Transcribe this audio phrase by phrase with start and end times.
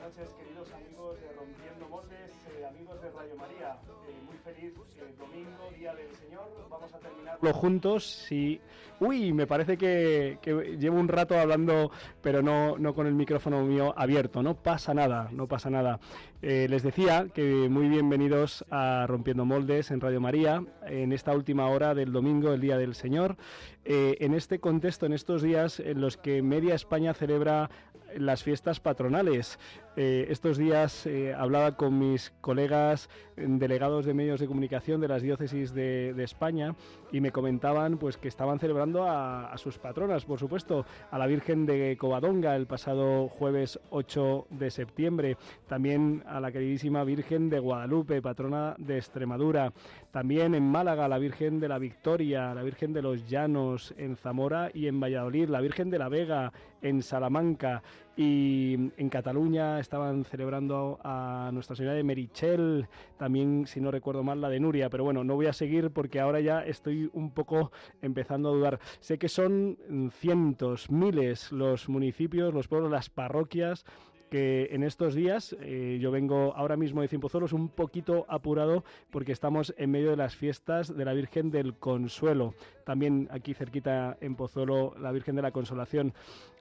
[0.00, 3.76] buenas noches, queridos amigos de Rompiendo Moldes, eh, amigos de Radio María.
[4.08, 6.48] Eh, muy feliz eh, domingo, Día del Señor.
[6.70, 8.32] Vamos a terminarlo juntos.
[8.32, 8.60] Y...
[9.00, 10.38] Uy, me parece que,
[10.78, 11.90] llevo un rato hablando,
[12.20, 14.42] pero no, no con el micrófono mío abierto.
[14.42, 16.00] No pasa nada, no pasa nada.
[16.42, 21.94] les decía que muy bienvenidos a Rompiendo Moldes en Radio María, en esta última hora
[21.94, 23.38] del domingo, el Día del Señor.
[23.86, 27.70] en este contexto, en estos días en los que media España celebra
[28.16, 29.58] las fiestas patronales.
[29.96, 35.22] Eh, estos días eh, hablaba con mis colegas delegados de medios de comunicación de las
[35.22, 36.74] diócesis de, España
[37.10, 41.66] y me comentaban pues que estaban celebrando a, sus patronas, por supuesto, a la Virgen
[41.66, 48.20] de Covadonga el pasado jueves 8 de septiembre, también a la queridísima Virgen de Guadalupe,
[48.20, 49.72] patrona de Extremadura,
[50.10, 54.70] también en Málaga la Virgen de la Victoria, la Virgen de los Llanos en Zamora
[54.74, 57.82] y en Valladolid, la Virgen de la Vega en Salamanca
[58.16, 62.88] y en Cataluña estaban celebrando a Nuestra Señora de Merichel,
[63.18, 66.20] también si no recuerdo mal la de Nuria, pero bueno, no voy a seguir porque
[66.20, 67.70] ahora ya estoy un poco
[68.02, 68.80] empezando a dudar.
[68.98, 69.78] Sé que son
[70.12, 73.84] cientos, miles los municipios, los pueblos, las parroquias
[74.30, 79.32] que en estos días, eh, yo vengo ahora mismo de Cienpozuelos un poquito apurado porque
[79.32, 82.54] estamos en medio de las fiestas de la Virgen del Consuelo.
[82.84, 86.14] También aquí cerquita en Pozuelo la Virgen de la Consolación.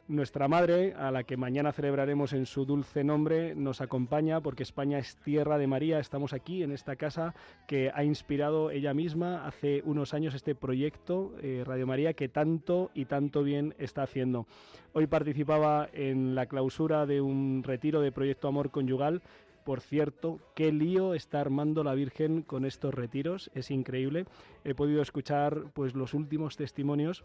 [0.10, 4.98] Nuestra Madre, a la que mañana celebraremos en su dulce nombre, nos acompaña porque España
[4.98, 6.00] es tierra de María.
[6.00, 7.36] Estamos aquí en esta casa
[7.68, 12.90] que ha inspirado ella misma hace unos años este proyecto eh, Radio María que tanto
[12.96, 14.48] y tanto bien está haciendo.
[14.94, 19.22] Hoy participaba en la clausura de un retiro de Proyecto Amor Conyugal
[19.64, 24.26] por cierto, qué lío está armando la Virgen con estos retiros, es increíble.
[24.64, 27.24] He podido escuchar pues los últimos testimonios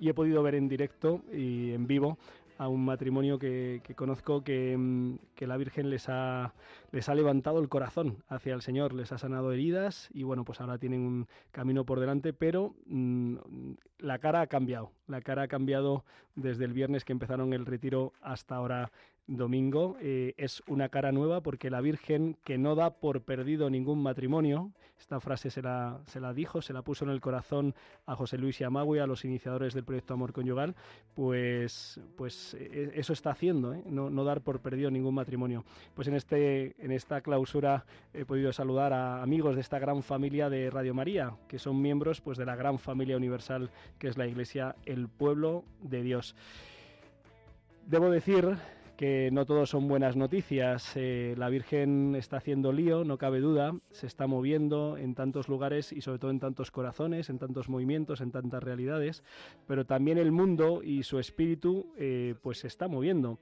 [0.00, 2.18] y he podido ver en directo y en vivo
[2.58, 6.54] a un matrimonio que, conozco mm, que, la Virgen les ha,
[6.92, 10.60] les ha levantado el corazón hacia el Señor, les ha sanado heridas y bueno, pues
[10.60, 13.36] ahora tienen un camino por delante, pero mm,
[13.98, 16.04] la cara ha cambiado, la cara ha cambiado
[16.36, 18.92] desde el viernes que empezaron el retiro hasta ahora
[19.26, 19.96] domingo.
[20.00, 24.72] Eh, es una cara nueva porque la Virgen que no da por perdido ningún matrimonio,
[24.98, 27.74] esta frase se la, se la dijo, se la puso en el corazón
[28.06, 30.74] a José Luis y a Magui, a los iniciadores del proyecto Amor Conyugal,
[31.14, 33.82] pues, pues eh, eso está haciendo, ¿eh?
[33.86, 35.64] no, no, dar por perdido ningún matrimonio.
[35.94, 40.48] Pues en, este, en esta clausura he podido saludar a amigos de esta gran familia
[40.48, 44.26] de Radio María, que son miembros pues, de la gran familia universal que es la
[44.26, 46.34] Iglesia, el pueblo de Dios.
[47.86, 48.56] Debo decir
[48.96, 50.92] que no todos son buenas noticias.
[50.94, 55.92] Eh, la Virgen está haciendo lío, no cabe duda, se está moviendo en tantos lugares
[55.92, 59.24] y sobre todo en tantos corazones, en tantos movimientos, en tantas realidades,
[59.66, 63.38] pero también el mundo y su espíritu eh, pues se está moviendo.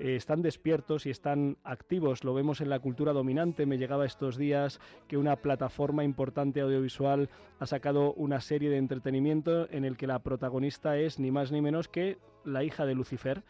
[0.00, 3.66] Eh, están despiertos y están activos, lo vemos en la cultura dominante.
[3.66, 7.28] Me llegaba estos días que una plataforma importante audiovisual
[7.58, 11.60] ha sacado una serie de entretenimiento en el que la protagonista es ni más ni
[11.60, 13.42] menos que la hija de Lucifer.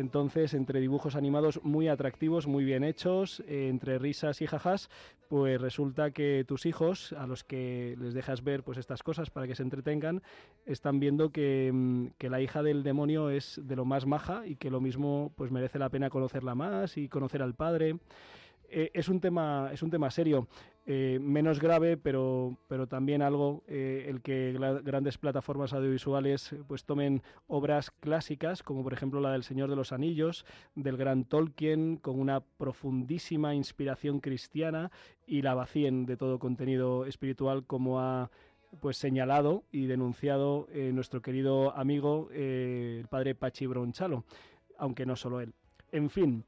[0.00, 4.90] Entonces, entre dibujos animados muy atractivos, muy bien hechos, eh, entre risas y jajas,
[5.28, 9.46] pues resulta que tus hijos, a los que les dejas ver pues estas cosas para
[9.46, 10.22] que se entretengan,
[10.66, 14.56] están viendo que, mm, que la hija del demonio es de lo más maja y
[14.56, 17.96] que lo mismo pues merece la pena conocerla más y conocer al padre.
[18.70, 20.46] Eh, es un tema es un tema serio
[20.84, 24.54] eh, menos grave pero pero también algo eh, el que
[24.84, 29.92] grandes plataformas audiovisuales pues tomen obras clásicas como por ejemplo la del Señor de los
[29.92, 30.44] Anillos
[30.74, 34.90] del gran Tolkien con una profundísima inspiración cristiana
[35.26, 38.30] y la vacíen de todo contenido espiritual como ha
[38.80, 44.24] pues señalado y denunciado nuestro querido amigo el padre Pachi Bronchalo
[44.76, 45.54] aunque no solo él.
[45.90, 46.44] En fin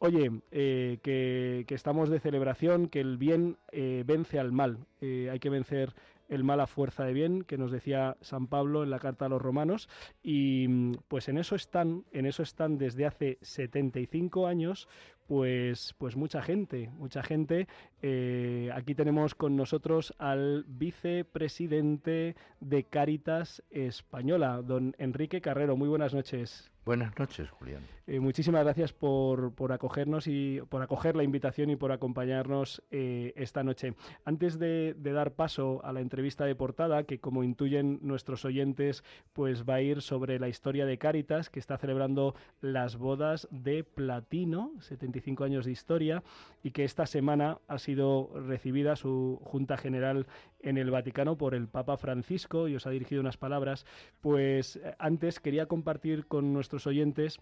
[0.00, 4.78] Oye, eh, que, estamos de celebración, que el bien eh, vence al mal.
[5.00, 5.92] Eh, hay que vencer
[6.28, 9.28] el mal a fuerza de bien, que nos decía San Pablo en la carta a
[9.28, 9.88] los romanos,
[10.22, 14.88] y mm, pues en eso están, en eso están desde hace 75 años,
[15.28, 17.68] pues, pues mucha gente, mucha gente.
[18.00, 25.76] Eh, aquí tenemos con nosotros al vicepresidente de Cáritas Española, don Enrique Carrero.
[25.76, 26.70] Muy buenas noches.
[26.88, 27.82] Buenas noches, Julián.
[28.06, 33.34] Eh, muchísimas gracias por, por, acogernos y por acoger la invitación y por acompañarnos eh,
[33.36, 33.92] esta noche.
[34.24, 39.04] Antes de, dar paso a la entrevista de portada, que como intuyen nuestros oyentes,
[39.34, 43.84] pues va a ir sobre la historia de Cáritas, que está celebrando las bodas de
[43.84, 46.22] platino, 75 años de historia,
[46.62, 50.26] y que esta semana ha sido recibida su Junta General
[50.60, 53.86] en el Vaticano por el Papa Francisco y os ha dirigido unas palabras.
[54.20, 57.40] Pues eh, antes quería compartir con nuestros oyentes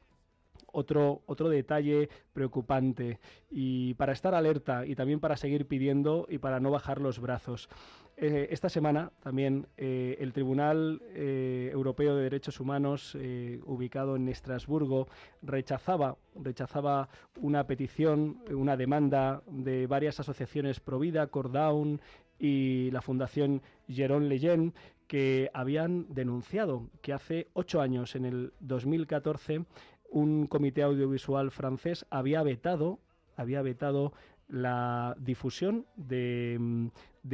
[0.76, 3.18] otro, otro detalle preocupante
[3.50, 7.70] y para estar alerta y también para seguir pidiendo y para no bajar los brazos.
[8.18, 13.16] Eh, esta semana también eh, el Tribunal eh, Europeo de Derechos Humanos,
[13.64, 15.08] ubicado en Estrasburgo,
[15.42, 17.08] rechazaba, rechazaba
[17.40, 22.00] una petición, una demanda de varias asociaciones Provida, Cordown
[22.38, 24.74] y la Fundación Jérôme Leyen,
[25.06, 29.64] que habían denunciado que hace ocho años, en el 2014,
[30.10, 33.00] un comité audiovisual francés había vetado,
[33.36, 34.12] había vetado
[34.48, 36.88] la difusión de, mm,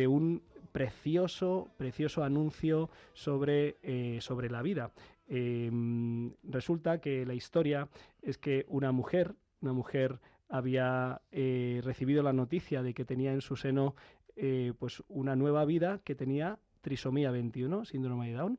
[0.08, 0.42] un
[0.72, 4.92] precioso, precioso anuncio sobre, eh, sobre la vida.
[5.28, 7.88] Em, resulta que la historia
[8.22, 13.40] es que una mujer, una mujer había eh, recibido la noticia de que tenía en
[13.40, 13.94] su seno
[14.36, 18.58] eh, pues una nueva vida que tenía trisomía 21, síndrome de Down,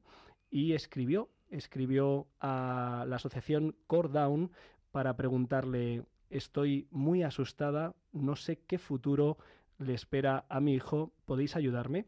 [0.50, 4.52] y escribió escribió a la asociación Core Down
[4.92, 9.38] para preguntarle, estoy muy asustada, no sé qué futuro
[9.80, 12.06] le espera a mi hijo, ¿podéis ayudarme?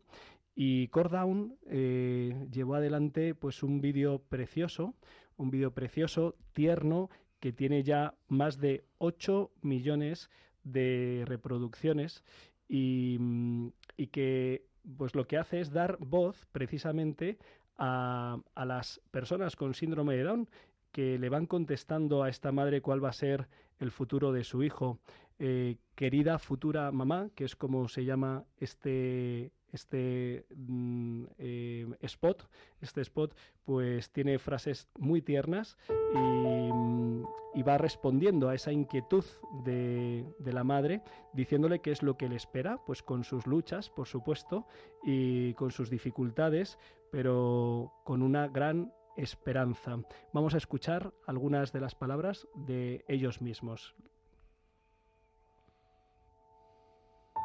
[0.55, 4.93] Y Core Down eh, llevó adelante pues un vídeo precioso,
[5.37, 7.09] un vídeo precioso, tierno,
[7.39, 10.29] que tiene ya más de 8 millones
[10.63, 12.23] de reproducciones
[12.67, 13.67] y, mm,
[13.97, 14.65] y que
[14.97, 17.37] pues lo que hace es dar voz precisamente
[17.77, 20.49] a, las personas con síndrome de Down
[20.91, 23.49] que le van contestando a esta madre cuál va a ser
[23.79, 24.99] el futuro de su hijo.
[25.39, 32.49] Eh, querida futura mamá, que es como se llama este, este mm, eh, spot,
[32.81, 33.35] este spot,
[33.65, 35.77] pues tiene frases muy tiernas
[36.13, 39.25] y, va respondiendo a esa inquietud
[39.63, 41.01] de, la madre,
[41.33, 44.67] diciéndole qué es lo que le espera, pues con sus luchas, por supuesto,
[45.03, 46.77] y con sus dificultades,
[47.11, 49.97] pero con una gran esperanza.
[50.31, 53.95] Vamos a escuchar algunas de las palabras de ellos mismos.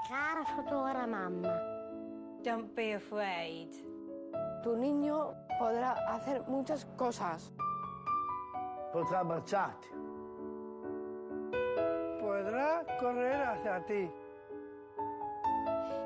[0.09, 1.80] Cara futura mamá.
[2.42, 3.69] Don't be afraid.
[4.62, 7.52] Tu niño podrá hacer muchas cosas.
[8.92, 9.88] Podrá marcharte.
[12.20, 14.10] Podrá correr hacia ti.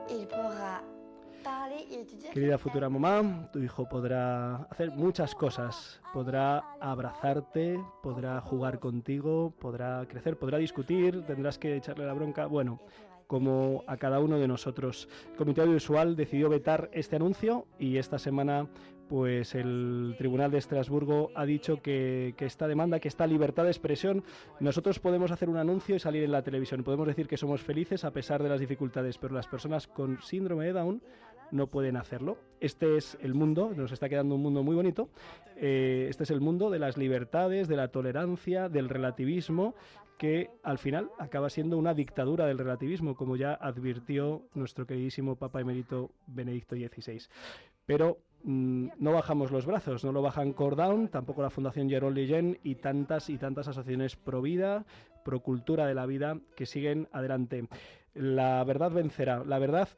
[0.08, 0.82] Y podrá
[2.32, 6.00] Querida futura mamá, tu hijo podrá hacer muchas cosas.
[6.12, 12.46] Podrá abrazarte, podrá jugar contigo, podrá crecer, podrá discutir, tendrás que echarle la bronca.
[12.46, 12.80] Bueno,
[13.34, 15.08] como a cada uno de nosotros.
[15.32, 18.68] El Comité Audiovisual decidió vetar este anuncio y esta semana
[19.08, 24.22] pues el Tribunal de Estrasburgo ha dicho que, esta demanda, que esta libertad de expresión,
[24.60, 26.84] nosotros podemos hacer un anuncio y salir en la televisión.
[26.84, 30.66] Podemos decir que somos felices a pesar de las dificultades, pero las personas con síndrome
[30.66, 31.02] de Down
[31.54, 32.36] no pueden hacerlo.
[32.60, 35.08] Este es el mundo, nos está quedando un mundo muy bonito.
[35.56, 39.74] Eh, este es el mundo de las libertades, de la tolerancia, del relativismo,
[40.18, 45.60] que al final acaba siendo una dictadura del relativismo, como ya advirtió nuestro queridísimo Papa
[45.60, 47.22] Emérito Benedicto XVI.
[47.86, 52.58] Pero mm, no bajamos los brazos, no lo bajan Cordown, tampoco la Fundación Jerome Leyen
[52.64, 54.84] y tantas y tantas asociaciones pro vida,
[55.24, 57.68] pro cultura de la vida que siguen adelante.
[58.12, 59.88] La verdad vencerá, la verdad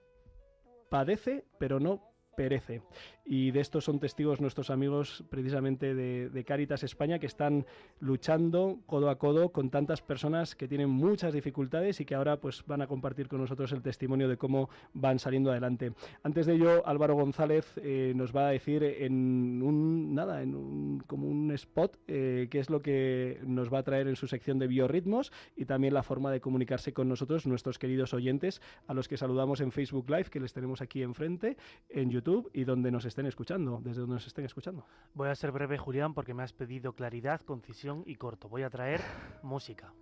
[0.89, 2.03] padece, pero no
[2.37, 2.83] perece.
[3.29, 7.67] Y de esto son testigos nuestros amigos precisamente de, de, Caritas España que están
[7.99, 12.65] luchando codo a codo con tantas personas que tienen muchas dificultades y que ahora pues
[12.67, 15.93] van a compartir con nosotros el testimonio de cómo van saliendo adelante.
[16.23, 21.03] Antes de ello, Álvaro González eh, nos va a decir en un nada, en un,
[21.07, 24.61] como un spot eh, qué es lo que nos va a traer en su sección
[24.61, 29.09] de biorritmos y también la forma de comunicarse con nosotros, nuestros queridos oyentes, a los
[29.09, 31.57] que saludamos en Facebook Live, que les tenemos aquí enfrente,
[31.89, 34.85] en YouTube y donde nos estén escuchando, desde donde nos estén escuchando.
[35.15, 38.51] Voy a ser breve, Julián, porque me has pedido claridad, concisión y corto.
[38.51, 39.01] Voy a traer
[39.43, 39.95] música.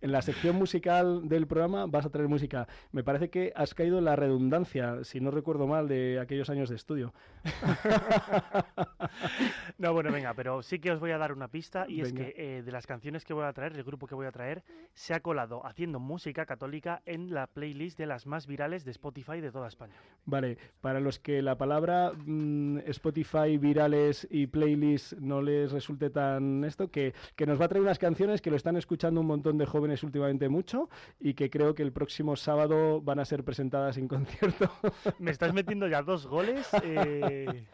[0.00, 2.66] en la sección musical del programa vas a traer música.
[2.90, 6.68] Me parece que has caído en la redundancia, si no recuerdo mal, de aquellos años
[6.68, 7.14] de estudio.
[9.78, 12.34] no, bueno, venga, pero sí que os voy a dar una pista y es que
[12.36, 15.14] eh, de las canciones que voy a traer, el grupo que voy a traer, se
[15.14, 19.52] ha colado haciendo música católica en la playlist de las más virales de Spotify de
[19.52, 19.94] toda España.
[20.24, 26.64] Vale, para los que la palabra mm, Spotify, virales y playlist no les resulte tan
[26.64, 29.58] esto, que, que nos va a traer unas canciones que lo están escuchando un montón
[29.58, 30.88] de jóvenes últimamente mucho
[31.20, 34.70] y que creo que el próximo sábado van a ser presentadas en concierto.
[35.18, 36.68] Me estás metiendo ya dos goles.
[36.82, 37.64] Eh,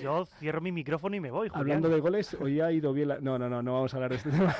[0.00, 1.48] yo cierro mi micrófono y me voy.
[1.52, 3.08] Hablando de goles, hoy ha ido bien.
[3.20, 4.54] No, no, no, no vamos a hablar de este tema.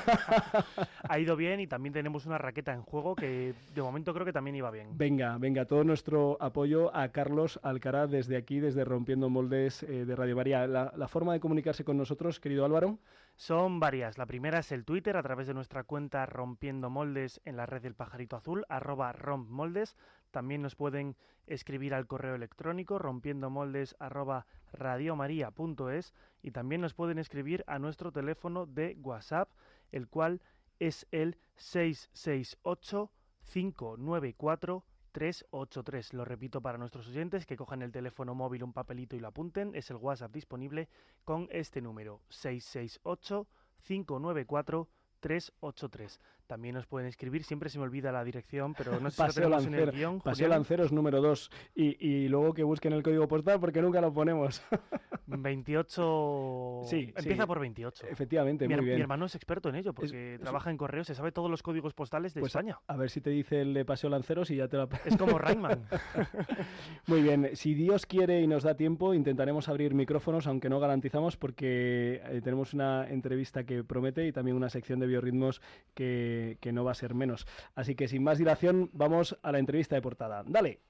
[1.09, 4.33] ha ido bien y también tenemos una raqueta en juego que de momento creo que
[4.33, 4.97] también iba bien.
[4.97, 10.15] Venga, venga, todo nuestro apoyo a Carlos Alcaraz desde aquí, desde Rompiendo Moldes eh, de
[10.15, 10.67] Radio María.
[10.67, 12.99] la forma de comunicarse con nosotros, querido Álvaro.
[13.35, 14.17] Son varias.
[14.17, 17.83] La primera es el Twitter a través de nuestra cuenta Rompiendo Moldes en la red
[17.83, 19.95] del pajarito azul, arroba rompmoldes.
[20.31, 21.15] También nos pueden
[21.45, 28.65] escribir al correo electrónico rompiendomoldes arroba radiomaria.es y también nos pueden escribir a nuestro teléfono
[28.65, 29.49] de WhatsApp,
[29.91, 30.41] el cual
[30.79, 33.11] es el 668
[33.53, 36.13] 594 383.
[36.13, 39.75] Lo repito para nuestros oyentes que cojan el teléfono móvil, un papelito y lo apunten.
[39.75, 40.89] Es el WhatsApp disponible
[41.23, 43.47] con este número 668
[43.83, 46.19] 594 383.
[46.47, 49.59] También nos pueden escribir, siempre se me olvida la dirección, pero no sé si lo
[49.59, 50.21] en el guion.
[50.21, 51.51] Paseo Lanceros número 2.
[51.75, 54.63] Y, y, luego que busquen el código postal porque nunca lo ponemos.
[55.27, 56.81] 28.
[56.85, 58.07] Sí, Empieza por 28.
[58.09, 58.95] Efectivamente, muy bien.
[58.95, 61.93] Mi hermano es experto en ello porque trabaja en correo, se sabe todos los códigos
[61.93, 62.79] postales de pues España.
[62.87, 64.87] A, ver si te dice el de Paseo Lanceros y ya te lo.
[65.03, 65.83] Es como Rayman.
[67.07, 67.49] muy bien.
[67.55, 72.41] Si Dios quiere y nos da tiempo, intentaremos abrir micrófonos, aunque no garantizamos porque eh,
[72.41, 75.61] tenemos una entrevista que promete y también una sección de biorritmos
[75.93, 77.47] que que, no va a ser menos.
[77.75, 80.43] Así que sin más dilación, vamos a la entrevista de portada.
[80.45, 80.81] Dale.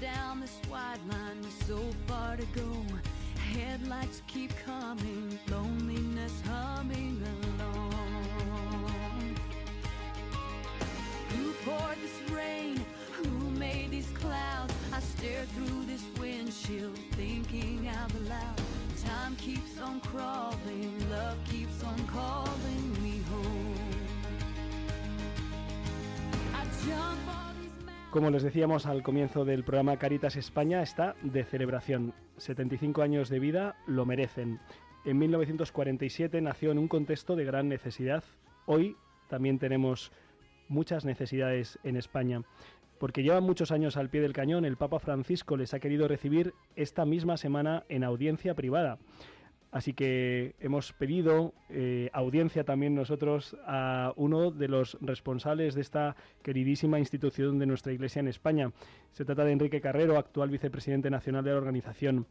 [0.00, 2.87] down this wide line with so far to go.
[3.88, 7.22] Headlights keep coming, loneliness humming
[7.58, 9.34] along.
[11.30, 12.84] Who poured this rain?
[13.12, 14.74] Who made these clouds?
[14.92, 18.60] I stare through this windshield, thinking out loud.
[19.06, 23.78] Time keeps on crawling, love keeps on calling me home.
[26.54, 27.37] I jump.
[28.10, 32.14] Como les decíamos al comienzo del programa, Caritas España está de celebración.
[32.38, 34.60] 75 años de vida lo merecen.
[35.04, 38.24] En 1947 nació en un contexto de gran necesidad.
[38.64, 38.96] Hoy
[39.28, 40.10] también tenemos
[40.68, 42.44] muchas necesidades en España.
[42.98, 46.54] Porque llevan muchos años al pie del cañón, el Papa Francisco les ha querido recibir
[46.76, 48.98] esta misma semana en audiencia privada.
[49.70, 56.16] Así que hemos pedido eh, audiencia también nosotros a uno de los responsables de esta
[56.42, 58.72] queridísima institución de nuestra Iglesia en España.
[59.12, 62.26] Se trata de Enrique Carrero, actual vicepresidente nacional de la organización.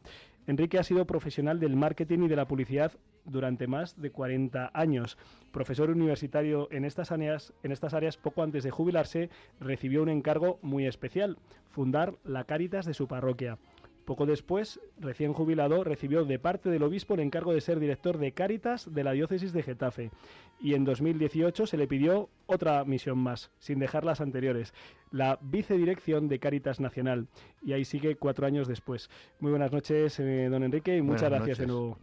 [0.48, 2.92] Enrique ha sido profesional del marketing y de la publicidad
[3.24, 5.16] durante más de 40 años.
[5.52, 9.30] Profesor universitario en estas áreas, en estas áreas poco antes de jubilarse,
[9.60, 11.36] recibió un encargo muy especial,
[11.70, 13.58] fundar la Cáritas de su parroquia.
[14.08, 18.32] Poco después, recién jubilado, recibió de parte del obispo el encargo de ser director de
[18.32, 20.10] Cáritas de la diócesis de Getafe.
[20.62, 24.72] Y en 2018 se le pidió otra misión más, sin dejar las anteriores,
[25.10, 27.26] la vicedirección de Cáritas Nacional.
[27.60, 29.10] Y ahí sigue cuatro años después.
[29.40, 31.98] Muy buenas noches, eh, don Enrique, y muchas gracias de nuevo.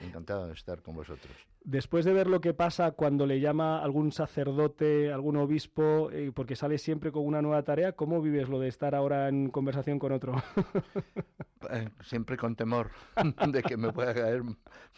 [0.00, 1.34] Encantado de estar con vosotros.
[1.64, 6.54] Después de ver lo que pasa cuando le llama algún sacerdote, algún obispo, eh, porque
[6.54, 10.12] sale siempre con una nueva tarea, ¿cómo vives lo de estar ahora en conversación con
[10.12, 10.34] otro?
[11.70, 12.92] Eh, siempre con temor
[13.48, 14.42] de que me pueda caer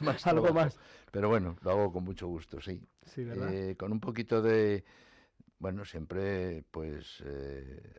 [0.00, 0.26] más.
[0.26, 0.78] Algo más.
[1.10, 2.82] Pero bueno, lo hago con mucho gusto, sí.
[3.06, 3.54] Sí, ¿verdad?
[3.54, 4.84] Eh, con un poquito de,
[5.60, 7.24] bueno, siempre pues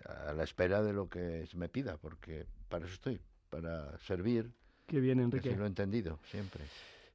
[0.06, 4.54] a la espera de lo que se me pida, porque para eso estoy, para servir.
[4.90, 5.50] Qué bien, Enrique.
[5.50, 6.64] Así lo he entendido siempre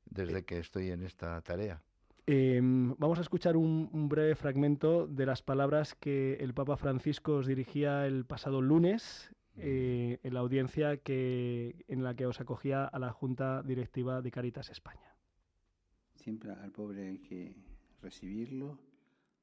[0.06, 1.82] desde que estoy en esta tarea.
[2.26, 7.46] Em, vamos a escuchar un, breve fragmento de las palabras que el Papa Francisco os
[7.46, 12.98] dirigía el pasado lunes eh, en la audiencia que, en la que os acogía a
[12.98, 15.14] la Junta Directiva de Caritas España.
[16.14, 17.56] Siempre al pobre hay que
[18.00, 18.78] recibirlo,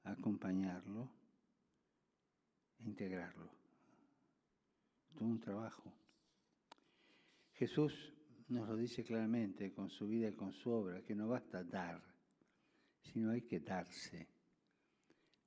[0.04, 1.10] acompañarlo
[2.86, 3.50] integrarlo.
[5.18, 5.94] Todo un trabajo.
[7.54, 8.14] Jesús
[8.52, 12.02] nos lo dice claramente con su vida y con su obra, que no basta dar,
[13.02, 14.28] sino hay que darse.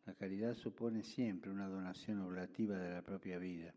[0.06, 3.74] La caridad supone siempre una donación oblativa de la propia vida.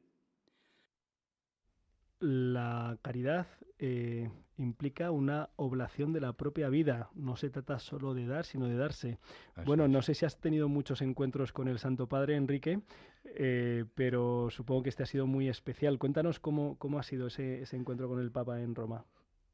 [2.19, 7.10] La caridad eh, implica una oblación de la propia vida.
[7.13, 9.19] No se trata solo de dar, sino de darse.
[9.65, 12.81] bueno, no sé si has tenido muchos encuentros con el Santo Padre, Enrique,
[13.24, 16.00] eh, pero supongo que este ha sido muy especial.
[16.00, 19.05] Cuéntanos cómo, cómo ha sido ese, ese encuentro con el Papa en Roma.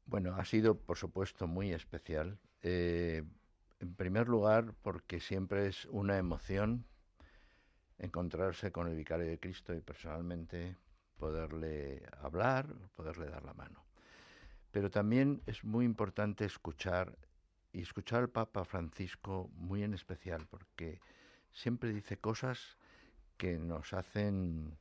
[0.06, 2.38] Bueno, ha sido, por supuesto, muy especial.
[2.62, 3.22] Eh,
[3.80, 6.86] en primer lugar, porque siempre es una emoción
[7.98, 10.76] encontrarse con el vicario de Cristo y personalmente
[11.16, 13.84] poderle hablar, poderle dar la mano.
[14.70, 17.16] Pero también es muy importante escuchar
[17.72, 21.00] y escuchar al Papa Francisco muy en especial, porque
[21.52, 22.78] siempre dice cosas
[23.36, 24.76] que nos hacen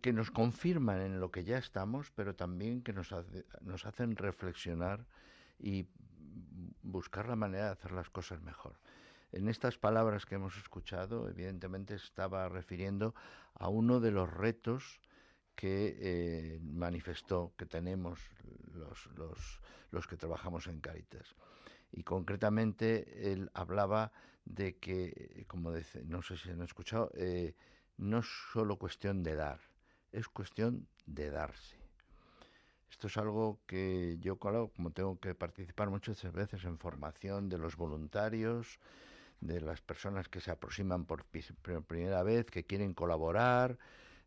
[0.00, 3.14] que nos confirman en lo que ya estamos, pero también que nos,
[3.60, 5.06] nos hacen reflexionar
[5.58, 5.86] y
[6.82, 8.78] buscar la manera de hacer las cosas mejor.
[9.32, 13.14] En estas palabras que hemos escuchado, evidentemente estaba refiriendo
[13.54, 15.00] a uno de los retos
[15.56, 18.20] que eh, manifestó que tenemos
[18.72, 19.60] los, los,
[19.90, 21.34] los, que trabajamos en Caritas.
[21.92, 24.12] Y concretamente él hablaba
[24.44, 27.54] de que, como dice, no sé si han escuchado, eh,
[27.96, 29.60] no es solo cuestión de dar,
[30.14, 31.76] es cuestión de darse.
[32.90, 37.76] Esto es algo que yo, como tengo que participar muchas veces en formación de los
[37.76, 38.78] voluntarios,
[39.40, 43.76] de las personas que se aproximan por primera vez, que quieren colaborar,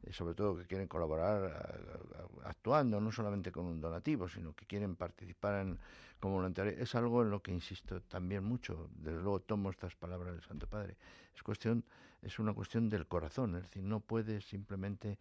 [0.03, 4.95] eh, sobre todo que quieren colaborar actuando, no solamente con un donativo, sino que quieren
[4.95, 5.77] participar
[6.19, 8.89] como voluntario, es algo en lo que insisto también mucho.
[8.95, 10.97] Desde luego tomo estas palabras del Santo Padre.
[11.35, 11.83] Es cuestión,
[12.21, 15.17] es una cuestión del corazón, es decir, no puedes simplemente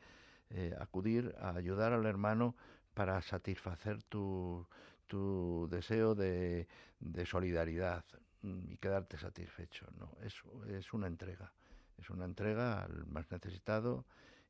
[0.51, 2.55] eh, acudir a ayudar al hermano
[2.95, 4.67] para satisfacer tu,
[5.07, 6.67] tu deseo de,
[7.01, 8.05] de solidaridad
[8.43, 9.87] mm, y quedarte satisfecho.
[9.99, 10.35] No, es,
[10.69, 11.53] es una entrega,
[11.99, 14.05] es una entrega al más necesitado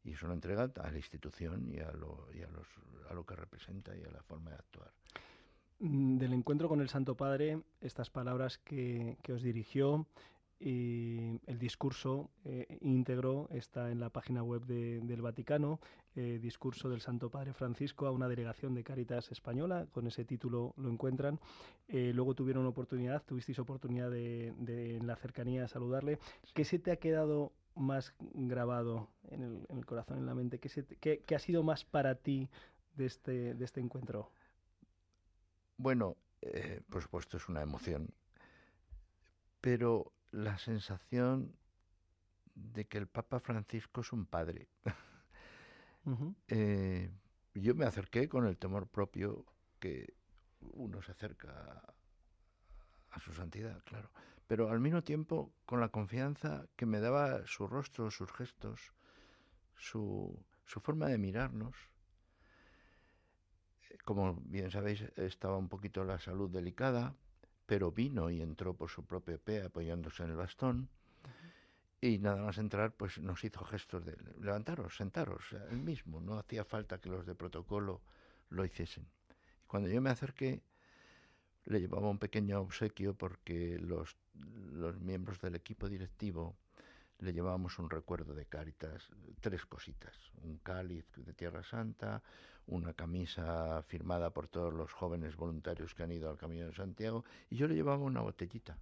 [0.04, 2.66] y es una entrega a la institución y a lo, y a los,
[3.10, 4.92] a lo que representa y a la forma de actuar.
[5.80, 10.06] Mm, del encuentro con el Santo Padre, estas palabras que, que os dirigió,
[10.58, 15.80] y el discurso eh, íntegro está en la página web del Vaticano,
[16.14, 20.72] eh, discurso del Santo Padre Francisco a una delegación de Caritas española, con ese título
[20.78, 21.38] lo encuentran.
[21.88, 24.48] Eh, luego tuvieron oportunidad, tuvisteis oportunidad de,
[24.96, 26.18] en la cercanía saludarle.
[26.54, 30.58] ¿Qué se te ha quedado más grabado en el, corazón, en la mente?
[30.58, 32.48] ¿Qué, qué, ha sido más para ti
[32.94, 34.30] de este, de este encuentro?
[35.76, 36.16] Bueno,
[36.88, 38.08] por supuesto es una emoción,
[39.60, 41.56] pero la sensación
[42.54, 44.68] de que el Papa Francisco es un padre.
[46.46, 47.10] Eh,
[47.54, 49.44] yo me acerqué con el temor propio
[49.80, 50.14] que
[50.60, 51.82] uno se acerca
[53.10, 54.12] a su santidad, claro,
[54.46, 58.92] pero al mismo tiempo con la confianza que me daba su rostro, sus gestos,
[59.74, 61.74] su, su forma de mirarnos.
[63.90, 67.16] Eh, como bien sabéis, estaba un poquito la salud delicada,
[67.66, 70.88] pero vino y entró por su propio pie apoyándose en el bastón.
[72.00, 76.64] Y nada más entrar, pues nos hizo gestos de levantaros, sentaros, él mismo, no hacía
[76.64, 78.02] falta que los de protocolo
[78.50, 79.08] lo hiciesen.
[79.62, 80.62] Y cuando yo me acerqué,
[81.64, 84.16] le llevaba un pequeño obsequio porque los,
[84.72, 86.56] los miembros del equipo directivo
[87.18, 89.08] le llevábamos un recuerdo de Cáritas,
[89.40, 92.22] tres cositas, un cáliz de Tierra Santa,
[92.66, 97.24] una camisa firmada por todos los jóvenes voluntarios que han ido al Camino de Santiago,
[97.48, 98.76] y yo le llevaba una botellita,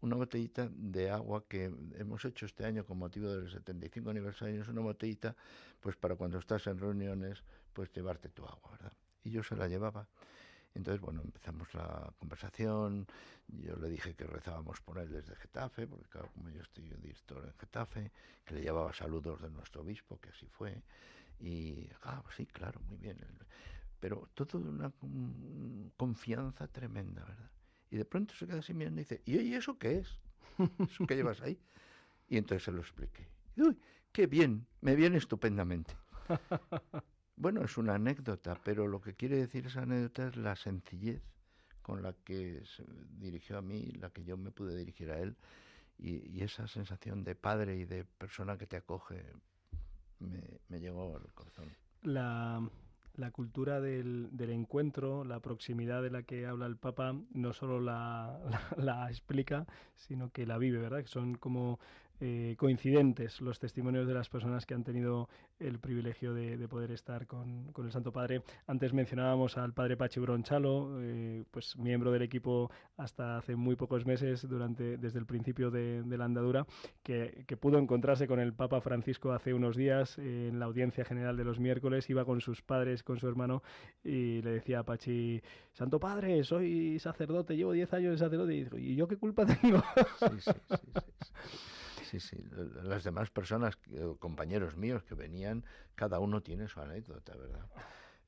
[0.00, 4.68] una botellita de agua que hemos hecho este año con motivo del 75 aniversario, es
[4.68, 5.36] una botellita,
[5.80, 8.92] pues para cuando estás en reuniones, pues llevarte tu agua, ¿verdad?
[9.22, 10.06] Y yo se la llevaba.
[10.74, 13.06] Entonces, bueno, empezamos la conversación,
[13.46, 17.44] yo le dije que rezábamos por él desde Getafe, porque claro, como yo estoy director
[17.44, 18.10] en Getafe,
[18.44, 20.82] que le llevaba saludos de nuestro obispo, que así fue,
[21.38, 23.18] y, ah, sí, claro, muy bien,
[24.00, 24.92] pero todo de una
[25.96, 27.50] confianza tremenda, ¿verdad?
[27.90, 30.18] Y de pronto se queda así mirando y dice, ¿y eso qué es?
[30.90, 31.58] ¿Eso que llevas ahí?
[32.28, 33.28] Y entonces se lo expliqué.
[33.56, 33.78] ¡Uy,
[34.12, 34.66] qué bien!
[34.80, 35.94] Me viene estupendamente.
[37.36, 41.22] Bueno, es una anécdota, pero lo que quiere decir esa anécdota es la sencillez
[41.82, 42.84] con la que se
[43.18, 45.36] dirigió a mí, la que yo me pude dirigir a él,
[45.98, 49.22] y, esa sensación de padre y de persona que te acoge
[50.18, 51.68] me, me llegó al corazón.
[52.02, 52.60] La,
[53.16, 57.80] la cultura del, del, encuentro, la proximidad de la que habla el Papa, no solo
[57.80, 58.40] la,
[58.76, 61.02] la, explica, sino que la vive, ¿verdad?
[61.02, 61.78] Que son como
[62.20, 67.26] eh, coincidentes los testimonios de las personas que han tenido el privilegio de, poder estar
[67.26, 68.42] con, el Santo Padre.
[68.66, 74.06] Antes mencionábamos al Padre Pachi Bronchalo, eh, pues miembro del equipo hasta hace muy pocos
[74.06, 76.66] meses, durante, desde el principio de, la andadura,
[77.02, 81.44] que, pudo encontrarse con el Papa Francisco hace unos días en la audiencia general de
[81.44, 83.62] los miércoles, iba con sus padres, con su hermano,
[84.02, 88.92] y le decía a Pachi, Santo Padre, soy sacerdote, llevo 10 años de sacerdote, y,
[88.92, 89.82] ¿y yo qué culpa tengo?
[90.18, 90.26] sí.
[90.40, 91.73] Sí, sí.
[92.82, 93.78] Las demás personas,
[94.18, 97.66] compañeros míos que venían, cada uno tiene su anécdota, ¿verdad?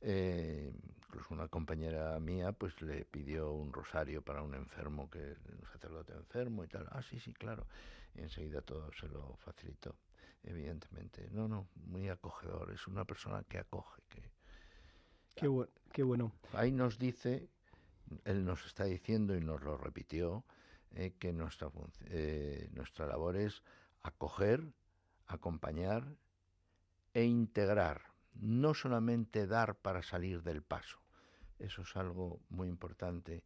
[0.00, 5.66] Eh, incluso una compañera mía pues le pidió un rosario para un enfermo, que un
[5.72, 6.86] sacerdote enfermo y tal.
[6.90, 7.66] Ah, sí, sí, claro.
[8.14, 9.96] Y enseguida todo se lo facilitó,
[10.42, 11.28] evidentemente.
[11.32, 12.70] No, no, muy acogedor.
[12.72, 14.02] Es una persona que acoge.
[14.08, 14.22] Que,
[15.34, 15.48] qué,
[15.92, 16.32] qué bueno.
[16.52, 17.48] Ahí nos dice,
[18.24, 20.44] él nos está diciendo y nos lo repitió,
[20.96, 21.70] eh, que nuestra,
[22.06, 23.62] eh, nuestra labor es
[24.02, 24.64] acoger,
[25.26, 26.16] acompañar
[27.12, 28.00] e integrar,
[28.34, 30.98] no solamente dar para salir del paso.
[31.58, 33.44] Eso es algo muy importante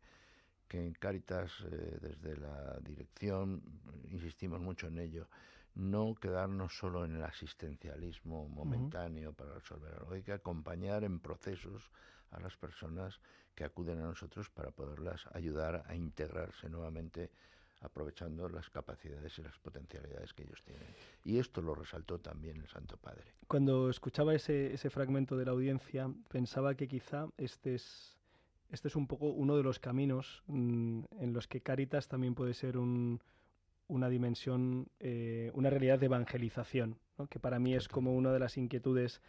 [0.68, 3.62] que en Cáritas, eh, desde la dirección,
[4.10, 5.28] insistimos mucho en ello,
[5.74, 11.90] no quedarnos solo en el asistencialismo momentáneo para resolver algo, hay que acompañar en procesos
[12.30, 13.20] a las personas
[13.60, 17.30] que acuden a nosotros para poderlas ayudar a integrarse nuevamente
[17.82, 20.88] aprovechando las capacidades y las potencialidades que ellos tienen.
[21.24, 23.34] Y esto lo resaltó también el Santo Padre.
[23.48, 28.16] Cuando escuchaba ese, ese fragmento de la audiencia, pensaba que quizá este es,
[28.70, 32.54] este es un poco uno de los caminos mm, en los que Caritas también puede
[32.54, 33.20] ser un,
[33.88, 38.56] una dimensión, eh, una realidad de evangelización, que para mí es como una de las
[38.56, 39.20] inquietudes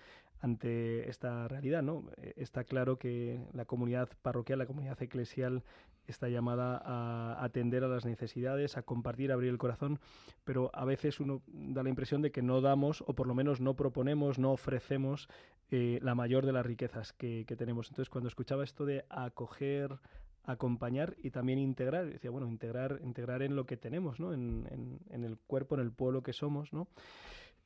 [0.42, 1.82] ante esta realidad.
[1.82, 2.04] ¿no?
[2.18, 5.64] Eh, está claro que la comunidad parroquial, la comunidad eclesial
[6.08, 10.00] está llamada a atender a las necesidades, a compartir, a abrir el corazón,
[10.44, 13.62] pero a veces uno da la impresión de que no damos, o por lo menos
[13.62, 15.30] no proponemos, no ofrecemos
[15.70, 17.88] eh, la mayor de las riquezas que, tenemos.
[17.88, 20.00] Entonces, cuando escuchaba esto de acoger,
[20.44, 24.34] acompañar y también integrar, decía, bueno, integrar, integrar en lo que tenemos, ¿no?
[24.34, 26.88] En, en el cuerpo, en el pueblo que somos, ¿no?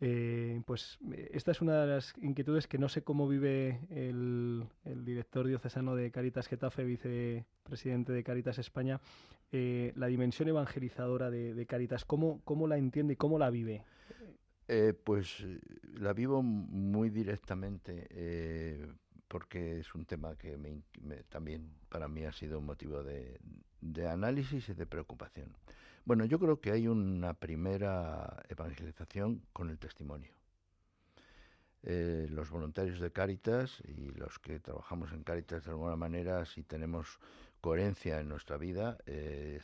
[0.02, 4.66] Eh, pues eh, esta es una de las inquietudes que no sé cómo vive el,
[4.84, 9.00] director diocesano de Caritas Getafe, vicepresidente de Caritas España,
[9.52, 12.04] eh, la dimensión evangelizadora de, Caritas.
[12.04, 13.84] ¿Cómo, ¿Cómo, la entiende y cómo la vive?
[15.04, 15.46] pues
[15.94, 18.08] la vivo muy directamente
[19.28, 20.58] porque es un tema que
[21.30, 25.56] también para mí ha sido un motivo de análisis y de preocupación.
[26.06, 30.32] Bueno, yo creo que hay una primera evangelización con el testimonio.
[31.82, 36.62] Eh, los voluntarios de Cáritas y los que trabajamos en Cáritas de alguna manera, si
[36.62, 37.18] tenemos
[37.60, 39.60] coherencia en nuestra vida, eh,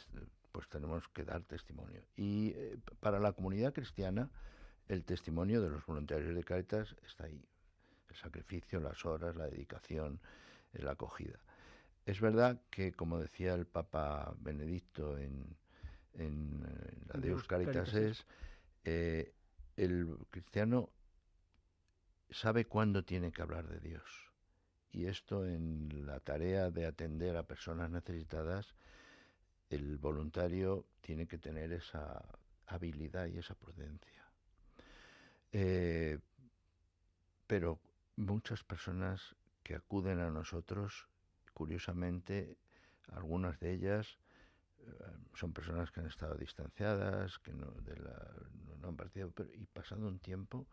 [0.51, 2.01] pues tenemos que dar testimonio.
[2.15, 4.31] Y eh, para la comunidad cristiana,
[4.87, 7.45] el testimonio de los voluntarios de Cáritas está ahí.
[8.09, 10.19] El sacrificio, las horas, la dedicación,
[10.73, 11.37] la acogida.
[12.07, 15.55] Es verdad que, como decía el Papa Benedicto en,
[16.13, 16.65] en,
[17.07, 18.25] la Deus Caritas es
[18.83, 19.33] eh,
[19.77, 20.89] el cristiano
[22.29, 24.31] sabe cuándo tiene que hablar de Dios.
[24.91, 28.75] Y esto en la tarea de atender a personas necesitadas,
[29.69, 32.23] el voluntario tiene que tener esa
[32.67, 34.29] habilidad y esa prudencia.
[35.53, 36.19] Eh,
[37.47, 37.79] pero
[38.15, 41.07] muchas personas que acuden a nosotros,
[41.53, 42.57] curiosamente,
[43.11, 44.17] algunas de ellas
[45.33, 48.33] son personas que han estado distanciadas, que no, de la,
[48.79, 50.67] no, han partido, pero, y pasando un tiempo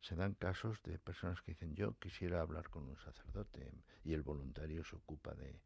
[0.00, 3.70] se dan casos de personas que dicen yo quisiera hablar con un sacerdote
[4.04, 5.60] y el voluntario se ocupa de...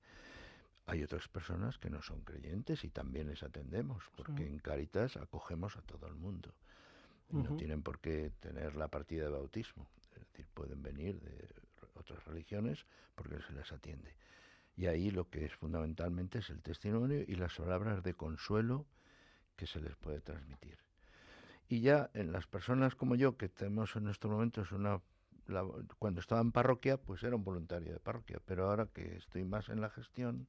[0.87, 5.77] Hay otras personas que no son creyentes y también les atendemos, porque en Caritas acogemos
[5.79, 6.53] a todo el mundo.
[7.31, 11.49] No tienen por qué tener la partida de bautismo, es decir, pueden venir de
[11.95, 14.15] otras religiones porque se les atiende.
[14.77, 18.87] Y ahí lo que es fundamentalmente es el testimonio y las palabras de consuelo
[19.57, 20.79] que se les puede transmitir.
[21.69, 25.01] Y ya en las personas como yo, que tenemos en estos momentos una...
[25.99, 29.69] cuando estaba en parroquia, pues era un voluntario de parroquia, pero ahora que estoy más
[29.69, 30.49] en la gestión,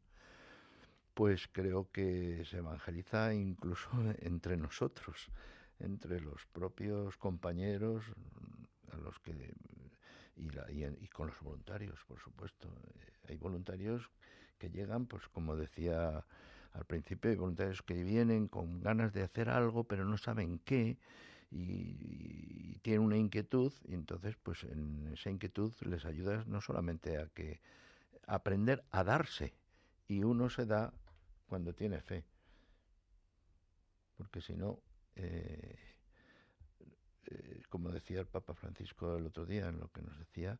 [1.14, 5.30] pues creo que se evangeliza incluso entre nosotros,
[5.80, 8.04] entre los propios compañeros
[8.92, 9.54] a los que
[10.38, 12.68] y, y, con los voluntarios, por supuesto.
[12.68, 14.10] Eh, hay voluntarios
[14.58, 16.26] que llegan, pues como decía
[16.74, 20.98] al principio, hay voluntarios que vienen con ganas de hacer algo, pero no saben qué,
[21.52, 27.28] y, tienen una inquietud, y entonces, pues en esa inquietud les ayudas no solamente a
[27.28, 27.62] que
[28.28, 29.54] aprender a darse,
[30.08, 30.94] y uno se da
[31.48, 32.26] cuando tiene fe,
[34.18, 34.80] porque si no,
[35.16, 35.76] eh,
[37.28, 40.60] eh, como decía el Papa Francisco el otro día, en lo que nos decía,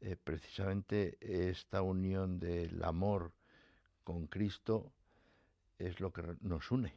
[0.00, 3.32] eh, precisamente esta unión del amor
[4.04, 4.92] con Cristo
[5.78, 6.94] es lo que nos une.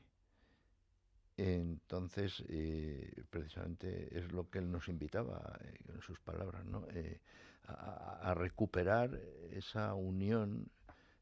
[1.36, 6.86] Entonces, eh, precisamente es lo que él nos invitaba en sus palabras, ¿no?
[7.66, 9.20] a, recuperar
[9.52, 10.70] esa unión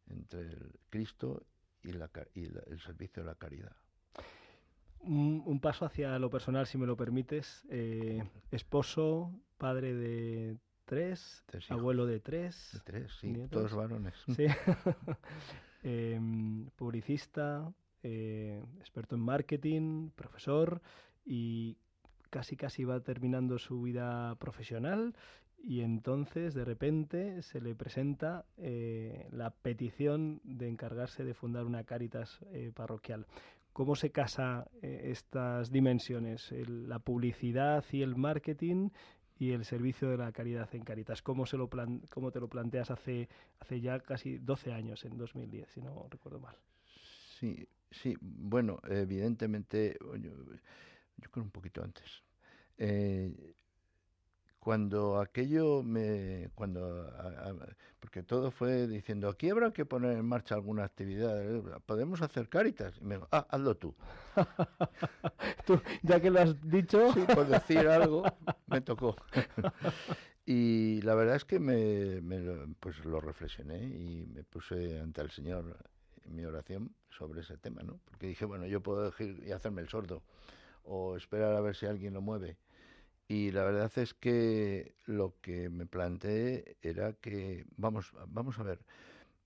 [0.09, 1.43] entre el Cristo
[1.81, 3.75] y, la, y el servicio de la caridad.
[5.03, 7.65] Un, paso hacia lo personal, si me lo permites.
[7.69, 10.57] Eh, esposo, padre de
[10.91, 12.71] tres, abuelo de tres.
[12.73, 14.13] De tres, sí, todos varones.
[14.35, 14.45] Sí.
[15.83, 17.73] Em, publicista,
[18.03, 20.81] eh, experto en marketing, profesor
[21.25, 21.77] y
[22.29, 25.15] casi casi va terminando su vida profesional
[25.57, 31.83] y entonces de repente se le presenta eh, la petición de encargarse de fundar una
[31.83, 32.39] Cáritas
[32.75, 33.25] parroquial.
[33.73, 38.89] ¿Cómo se casa eh, estas dimensiones, la publicidad y el marketing
[39.41, 41.23] y el servicio de la caridad en Caritas?
[41.23, 41.67] ¿Cómo, se lo
[42.11, 43.27] cómo te lo planteas hace,
[43.59, 46.55] hace ya casi 12 años, en 2010, si no recuerdo mal?
[47.39, 50.29] Sí, sí, bueno, evidentemente, yo,
[51.31, 52.21] creo un poquito antes.
[52.77, 53.55] Eh,
[54.61, 57.11] cuando aquello me cuando
[57.99, 61.63] porque todo fue diciendo aquí habrá que poner en marcha alguna actividad ¿eh?
[61.87, 63.95] podemos hacer caritas y me dijo ah hazlo tú.
[66.03, 68.23] ya que lo has dicho sí, por decir algo
[68.67, 69.15] me tocó
[70.45, 72.21] y la verdad es que me,
[72.79, 75.75] pues lo reflexioné y me puse ante el señor
[76.23, 79.81] en mi oración sobre ese tema no porque dije bueno yo puedo ir y hacerme
[79.81, 80.21] el sordo
[80.83, 82.57] o esperar a ver si alguien lo mueve
[83.31, 88.79] y la verdad es que lo que me planteé era que, vamos, vamos a ver,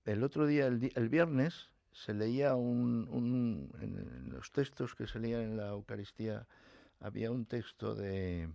[0.06, 5.42] el otro día, el, viernes, se leía un, un en, los textos que se leían
[5.42, 6.48] en la Eucaristía,
[6.98, 8.48] había un texto de,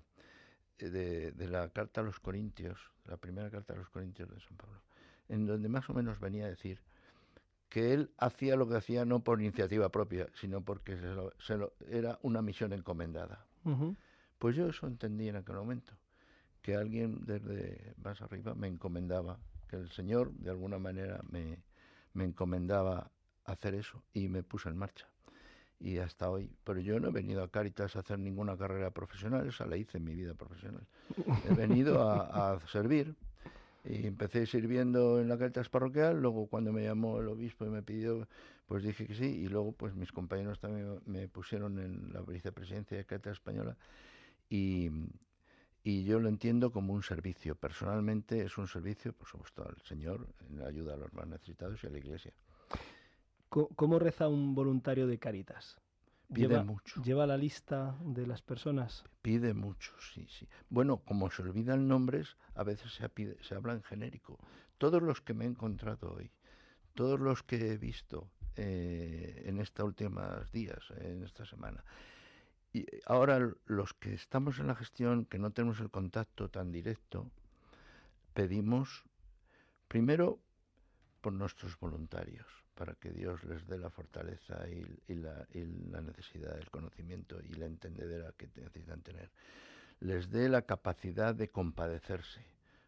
[0.79, 4.81] de, la carta a los Corintios, la primera carta a los Corintios de San Pablo,
[5.29, 6.81] en donde más o menos venía a decir
[7.69, 10.97] que él hacía lo que hacía no por iniciativa propia, sino porque
[11.39, 13.45] se lo, era una misión encomendada.
[14.41, 15.93] Pues yo eso entendí en aquel momento,
[16.63, 19.37] que alguien desde más arriba me encomendaba,
[19.69, 21.59] que el Señor de alguna manera me,
[22.15, 23.11] me encomendaba
[23.45, 25.05] hacer eso y me puse en marcha.
[25.79, 29.47] Y hasta hoy, pero yo no he venido a Cáritas a hacer ninguna carrera profesional,
[29.47, 30.87] esa la hice en mi vida profesional.
[31.47, 33.13] He venido a, servir
[33.85, 37.83] y empecé sirviendo en la Cáritas parroquial, luego cuando me llamó el obispo y me
[37.83, 38.27] pidió,
[38.65, 42.97] pues dije que sí, y luego pues mis compañeros también me pusieron en la vicepresidencia
[42.97, 43.77] de Cáritas Española
[44.51, 44.89] y,
[45.81, 47.55] y yo lo entiendo como un servicio.
[47.55, 51.87] Personalmente es un servicio, por supuesto, al Señor, en ayuda a los más necesitados y
[51.87, 52.33] a la Iglesia.
[53.49, 55.79] ¿Cómo reza un voluntario de Caritas?
[56.33, 57.01] Pide lleva, mucho.
[57.01, 59.03] ¿Lleva la lista de las personas?
[59.21, 60.47] Pide mucho, sí, sí.
[60.69, 64.37] Bueno, como se olvidan nombres, a veces se, pide, se habla en genérico.
[64.77, 66.31] Todos los que me he encontrado hoy,
[66.93, 71.83] todos los que he visto eh, en estos últimos días, en esta semana,
[72.73, 77.29] y ahora los que estamos en la gestión, que no tenemos el contacto tan directo,
[78.33, 79.03] pedimos
[79.87, 80.39] primero
[81.19, 85.45] por nuestros voluntarios, para que Dios les dé la fortaleza y, la,
[85.91, 89.29] la, necesidad del conocimiento y la entendedera que necesitan tener.
[89.99, 92.43] Les dé la capacidad de compadecerse,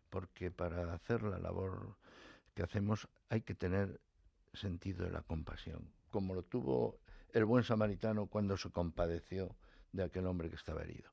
[0.10, 1.98] porque para hacer la labor
[2.56, 4.00] que hacemos hay que tener
[4.54, 7.00] sentido de la compasión, como lo tuvo
[7.34, 9.56] el buen samaritano cuando se compadeció
[9.94, 11.10] de aquel hombre que estaba herido.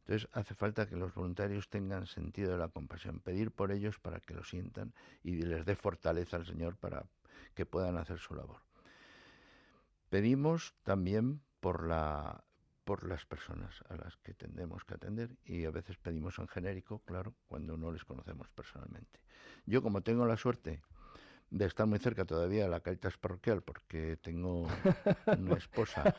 [0.00, 4.20] Entonces hace falta que los voluntarios tengan sentido de la compasión, pedir por ellos para
[4.20, 7.06] que lo sientan y les dé fortaleza al Señor para
[7.54, 8.60] que puedan hacer su labor.
[10.08, 12.44] Pedimos también por la
[12.84, 17.00] por las personas a las que tendemos que atender y a veces pedimos en genérico,
[17.00, 19.18] claro, cuando no les conocemos personalmente.
[19.66, 20.80] Yo como tengo la suerte
[21.50, 24.66] de estar muy cerca todavía de la Caritas Parroquial, porque tengo
[25.26, 26.14] una esposa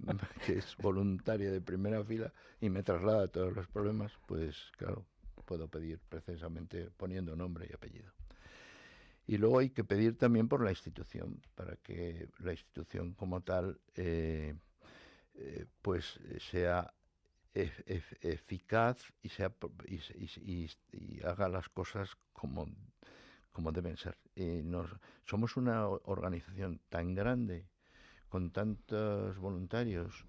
[0.46, 5.04] que es voluntaria de primera fila y me traslada todos los problemas, pues claro,
[5.44, 8.12] puedo pedir precisamente poniendo nombre y apellido.
[9.26, 13.78] Y luego hay que pedir también por la institución, para que la institución como tal
[13.94, 14.54] eh,
[15.34, 16.18] eh, pues
[16.50, 16.92] sea
[17.52, 19.52] eficaz y, sea,
[20.92, 22.66] y haga las cosas como
[23.52, 24.18] como deben ser.
[24.34, 24.90] Y nos,
[25.24, 27.66] somos una organización tan grande,
[28.28, 30.26] con tantos voluntarios,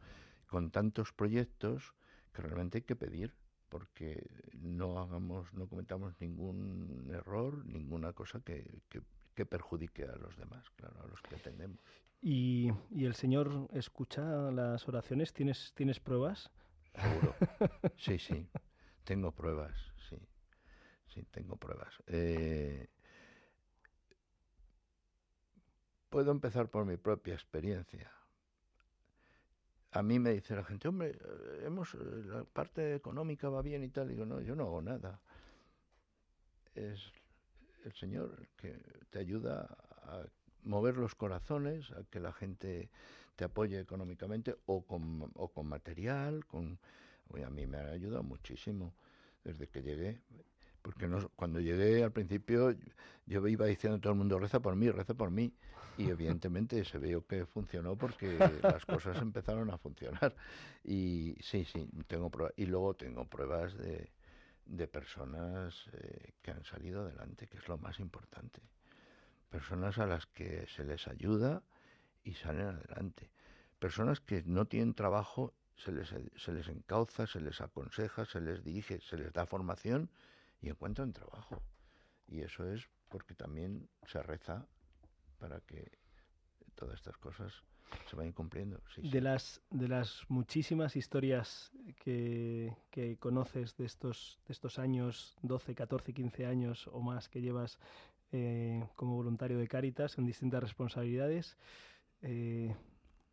[0.48, 1.94] con tantos proyectos,
[2.34, 3.34] que realmente hay que pedir,
[3.70, 9.02] porque no hagamos, no cometamos ningún error, ninguna cosa que, que,
[9.46, 11.80] perjudique a los demás, claro, a los que atendemos.
[12.22, 15.34] ¿Y, ¿Y, el Señor escucha las oraciones?
[15.34, 16.52] ¿Tienes, ¿Tienes pruebas?
[16.94, 17.34] seguro.
[17.98, 18.48] Sí, sí.
[19.04, 19.76] Tengo pruebas,
[20.10, 20.18] sí.
[21.08, 21.94] Sí, tengo pruebas.
[22.08, 22.88] Eh,
[26.12, 28.12] puedo empezar por mi propia experiencia.
[29.93, 33.84] A mí me dice la gente, hombre, eh, hemos, eh, la parte económica va bien
[33.84, 34.10] y tal.
[34.10, 35.21] digo, no, yo no hago nada.
[36.76, 37.12] Es
[37.86, 38.78] el Señor que
[39.10, 40.26] te ayuda a
[40.63, 42.89] mover los corazones, a que la gente
[43.38, 46.78] te apoye económicamente o con, o con material, con...
[47.43, 48.93] a mí me ha ayudado muchísimo
[49.45, 50.21] desde que llegué.
[50.82, 52.76] Porque no, cuando llegué al principio
[53.26, 55.54] yo iba diciendo a todo el mundo, reza por mí, reza por mí.
[55.98, 60.36] Y evidentemente se vio que funcionó porque las cosas empezaron a funcionar.
[60.84, 62.54] Y sí, sí, tengo pruebas.
[62.58, 64.12] Y luego tengo pruebas de,
[64.65, 68.62] de personas eh, que han salido adelante, que es lo más importante.
[69.50, 71.62] Personas a las que se les ayuda
[72.24, 73.30] y salen adelante.
[73.80, 78.63] Personas que no tienen trabajo, se les, se les encauza, se les aconseja, se les
[78.63, 80.10] dirige, se les da formación
[80.62, 81.62] y encuentran trabajo.
[82.28, 84.65] Y eso es porque también se reza
[85.38, 85.91] para que
[86.76, 87.54] todas estas cosas
[88.10, 88.82] se vayan cumpliendo.
[88.97, 91.71] de, Las, de las muchísimas historias
[92.04, 97.41] que, que, conoces de estos, de estos años, 12, 14, 15 años o más que
[97.41, 97.80] llevas
[98.32, 101.58] eh, como voluntario de Cáritas en distintas responsabilidades,
[102.21, 102.74] eh,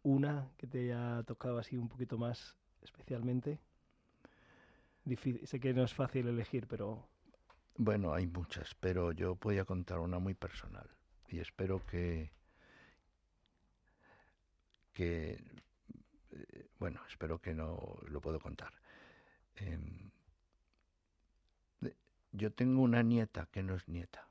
[0.02, 3.60] una que te haya tocado así un poquito más especialmente.
[5.44, 7.06] sé que no es fácil elegir, pero...
[7.80, 10.90] Bueno, hay muchas, pero yo voy a contar una muy personal
[11.28, 12.32] y espero que,
[14.92, 15.40] que
[16.32, 18.72] eh, bueno, espero que no lo puedo contar.
[19.54, 20.10] Em,
[22.32, 24.28] yo tengo una nieta que no es nieta,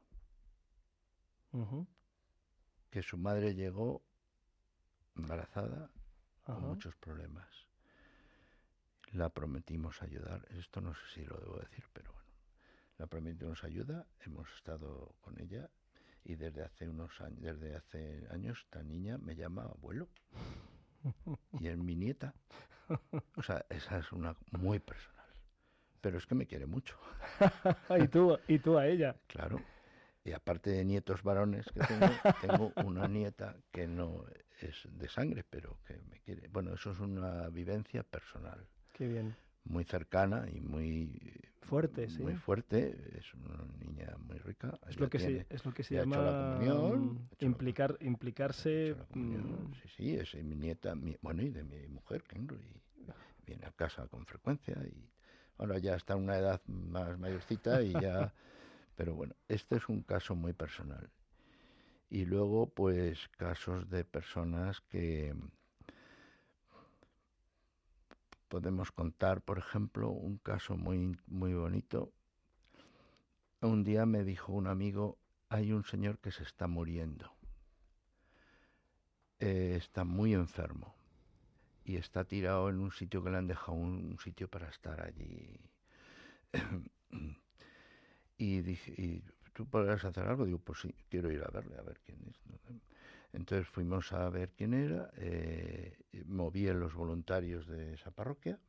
[2.89, 4.03] que su madre llegó
[5.15, 5.89] embarazada
[6.43, 7.47] con muchos problemas.
[9.13, 12.16] La prometimos ayudar, esto no sé si lo debo decir, pero
[12.97, 15.69] la prometimos ayuda, hemos estado con ella
[16.23, 20.09] y desde hace unos años, desde hace años esta niña me llama abuelo
[21.59, 22.33] y es mi nieta.
[23.35, 25.25] O sea, esa es una muy personal.
[26.01, 26.97] Pero es que me quiere mucho.
[28.01, 29.15] y tú y tú a ella.
[29.27, 29.61] Claro.
[30.23, 32.09] Y aparte de nietos varones que tengo,
[32.41, 34.25] tengo una nieta que no
[34.59, 36.47] es de sangre, pero que me quiere.
[36.49, 38.67] Bueno, eso es una vivencia personal.
[38.93, 39.35] Qué bien
[39.69, 41.19] muy cercana y muy
[41.61, 42.23] fuerte, sí.
[42.23, 44.79] Muy fuerte, es una niña muy rica.
[44.87, 48.95] Es lo que se, es lo que se llama mm, implicar, implicarse.
[49.13, 49.73] Mm.
[49.83, 52.81] Sí, sí, es mi nieta, bueno, y de mi mujer, y
[53.45, 55.09] viene a casa con frecuencia y
[55.57, 58.33] ahora ya está en una edad más mayorcita y ya,
[58.95, 61.09] pero bueno, este es un caso muy personal.
[62.09, 65.35] Y luego, pues, casos de personas que,
[68.47, 72.11] podemos contar, por ejemplo, un caso muy, muy bonito.
[73.61, 75.17] Un día me dijo un amigo,
[75.49, 77.31] hay un señor que se está muriendo.
[79.39, 80.95] Eh, está muy enfermo
[81.83, 85.59] y está tirado en un sitio que le han dejado un, sitio para estar allí.
[88.37, 90.45] y dije, ¿y tú podrás hacer algo?
[90.45, 92.37] Digo, pues sí, quiero ir a verle, a ver quién es.
[93.37, 95.95] Entonces fuimos a ver quién era, eh,
[96.25, 98.59] moví los voluntarios de esa parroquia,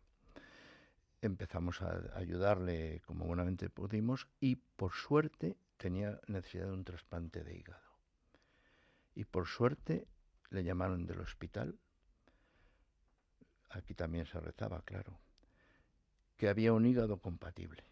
[1.22, 7.56] empezamos a ayudarle como buenamente pudimos y por suerte tenía necesidad de un trasplante de
[7.56, 7.88] hígado.
[9.14, 10.06] Y por suerte
[10.50, 11.78] le llamaron del hospital,
[13.70, 15.18] aquí también se rezaba, claro,
[16.36, 17.84] que había un hígado compatible.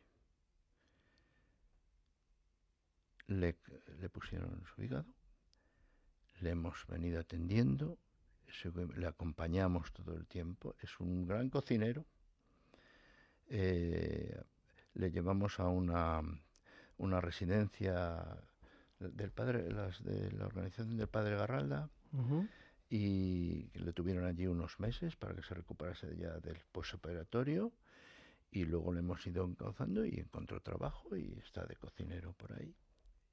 [3.29, 3.57] Le,
[3.99, 5.07] le pusieron su hígado
[6.40, 7.99] le hemos venido atendiendo,
[8.96, 12.05] le acompañamos todo el tiempo, es un gran cocinero.
[13.49, 14.40] Eh,
[14.94, 16.22] le llevamos a una,
[16.99, 18.25] una residencia
[18.99, 21.91] del padre, las de la organización del padre Garralda,
[22.89, 27.72] y le tuvieron allí unos meses para que se recuperase ya del postoperatorio
[28.51, 32.74] y luego le hemos ido encauzando y encontró trabajo y está de cocinero por ahí.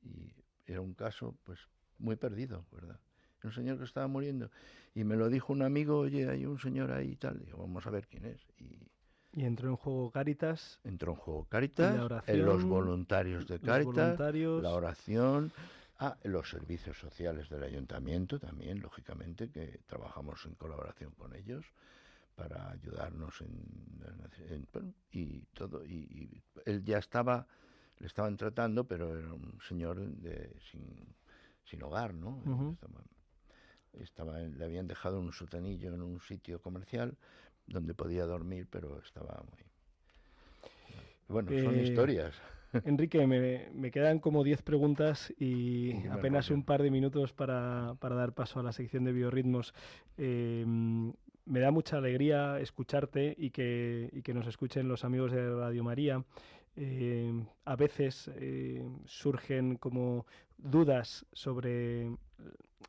[0.01, 0.33] Y
[0.65, 1.59] era un caso, pues,
[1.99, 2.99] muy perdido, ¿verdad?
[3.43, 4.49] Un señor que estaba muriendo.
[4.95, 7.39] Y me lo dijo un amigo, oye, hay un señor ahí y tal.
[7.39, 8.39] Digo, vamos a ver quién es.
[8.57, 8.87] Y,
[9.33, 10.79] y entró en juego Caritas.
[10.83, 14.19] Entró en juego Caritas, en los voluntarios de Caritas,
[14.61, 15.51] la oración,
[15.99, 21.65] ah, los servicios sociales del ayuntamiento también, lógicamente, que trabajamos en colaboración con ellos
[22.35, 24.67] para ayudarnos en,
[25.11, 25.83] y todo.
[25.83, 27.47] Y, él ya estaba,
[27.99, 30.95] le estaban tratando, pero era un señor de, sin
[31.65, 32.37] sin hogar, ¿no?
[33.93, 37.17] estaba, le habían dejado un sotanillo en un sitio comercial,
[37.67, 39.63] donde podía dormir, pero estaba muy...
[41.27, 42.35] Bueno, son Eh, historias.
[42.85, 48.15] Enrique, me, me quedan como 10 preguntas y apenas un par de minutos para, para
[48.15, 49.73] dar paso a la sección de biorritmos.
[50.17, 50.65] Eh,
[51.45, 55.83] me da mucha alegría escucharte y que, y que nos escuchen los amigos de Radio
[55.83, 56.23] María.
[56.75, 57.31] Eh,
[57.65, 60.25] a veces eh, surgen como
[60.57, 62.15] dudas sobre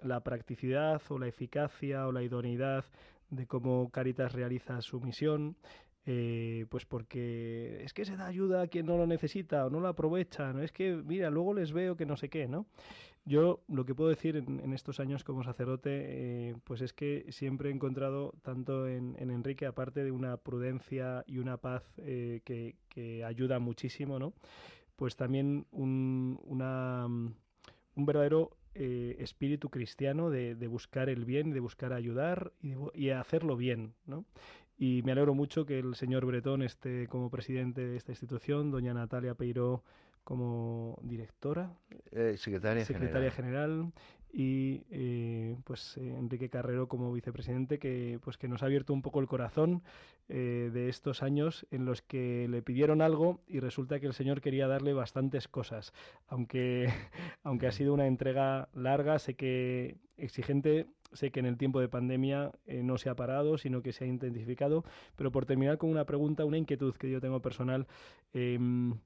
[0.02, 2.84] la practicidad o la eficacia o la idoneidad
[3.30, 5.56] de cómo Caritas realiza su misión
[6.06, 9.80] eh, pues porque es que se da ayuda a quien no lo necesita o no
[9.80, 10.62] lo aprovecha, ¿no?
[10.62, 12.66] Es que, mira, luego les veo que no sé qué, ¿no?
[13.26, 15.90] Yo lo que puedo decir en, estos años como sacerdote,
[16.50, 21.24] eh, pues es que siempre he encontrado tanto en, en Enrique, aparte de una prudencia
[21.26, 24.34] y una paz eh, que, ayuda muchísimo, ¿no?
[24.94, 31.92] Pues también un, un verdadero eh, espíritu cristiano de, de buscar el bien, de buscar
[31.92, 34.26] ayudar y hacerlo bien, ¿no?
[34.76, 38.92] Y me alegro mucho que el señor Bretón esté como presidente de esta institución, doña
[38.92, 39.82] Natalia Peiró
[40.24, 41.70] como directora,
[42.10, 43.70] Eh, secretaria, secretaria general.
[43.70, 43.92] general,
[44.36, 49.00] y eh, pues eh, Enrique Carrero como vicepresidente que pues que nos ha abierto un
[49.00, 49.84] poco el corazón
[50.28, 54.40] eh, de estos años en los que le pidieron algo y resulta que el señor
[54.40, 55.92] quería darle bastantes cosas.
[56.26, 56.88] Aunque
[57.44, 61.88] aunque ha sido una entrega larga sé que exigente sé que en el tiempo de
[61.88, 64.82] pandemia eh, no se ha parado sino que se ha intensificado.
[65.14, 67.86] Pero por terminar con una pregunta una inquietud que yo tengo personal
[68.32, 68.98] em,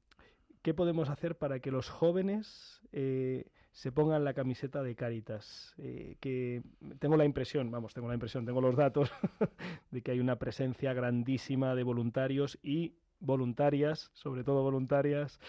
[0.62, 5.74] ¿qué podemos hacer para que los jóvenes eh, se pongan la camiseta de Cáritas?
[5.78, 6.62] Eh, que
[6.98, 9.10] tengo la impresión, vamos, tengo la impresión, tengo los datos
[9.90, 15.40] de que hay una presencia grandísima de voluntarios y voluntarias, sobre todo voluntarias,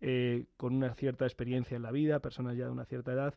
[0.00, 3.34] eh, con una cierta experiencia en la vida, personas ya de una cierta edad.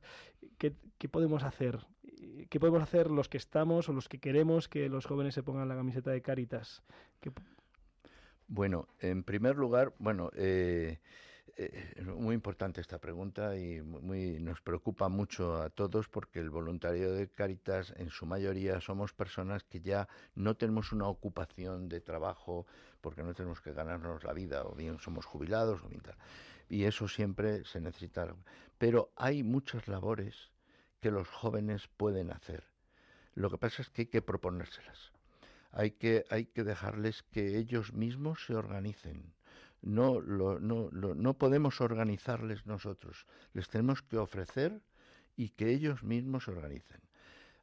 [0.57, 0.73] ¿Qué,
[1.09, 1.79] podemos hacer?
[2.03, 5.43] Eh, ¿Qué podemos hacer los que estamos o los que queremos que los jóvenes se
[5.43, 6.83] pongan la camiseta de Cáritas?
[7.19, 7.31] ¿Qué-
[8.53, 10.99] Bueno, en primer lugar, bueno, eh,
[11.55, 17.13] eh, muy importante esta pregunta y muy, nos preocupa mucho a todos porque el voluntario
[17.13, 22.65] de Caritas en su mayoría somos personas que ya no tenemos una ocupación de trabajo
[22.99, 26.17] porque no tenemos que ganarnos la vida o bien somos jubilados o bien tal.
[26.67, 28.35] Y eso siempre se necesita.
[28.77, 30.51] Pero hay muchas labores
[30.99, 32.65] que los jóvenes pueden hacer.
[33.33, 35.13] Lo que pasa es que hay que proponérselas
[35.71, 39.33] hay que, hay que dejarles que ellos mismos se organicen.
[39.81, 44.81] No, lo, no, lo- no podemos organizarles nosotros, les tenemos que ofrecer
[45.35, 47.01] y que ellos mismos se organicen.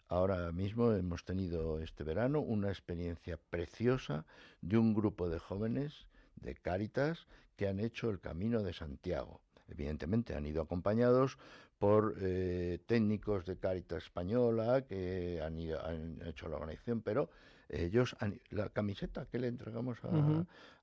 [0.09, 4.25] Ahora mismo hemos tenido este verano una experiencia preciosa
[4.63, 6.07] de un grupo de jóvenes
[6.37, 9.43] de Cáritas que han hecho el Camino de Santiago.
[9.69, 11.37] Evidentemente han ido acompañados
[11.79, 17.29] por eh, técnicos de Cáritas Española que han, ido- han hecho la organización, pero
[17.69, 18.17] ellos,
[18.51, 20.09] la camiseta que le entregamos a,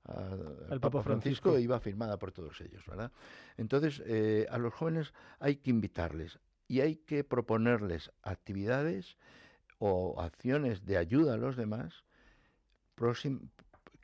[0.04, 1.58] al Al Papa Francisco, Francisco.
[1.58, 3.10] iba firmada por todos ellos, ¿verdad?
[3.56, 9.16] Entonces, eh, a los jóvenes hay que invitarles y hay que proponerles actividades
[9.78, 12.04] o acciones de ayuda a los demás
[12.96, 13.50] próxim-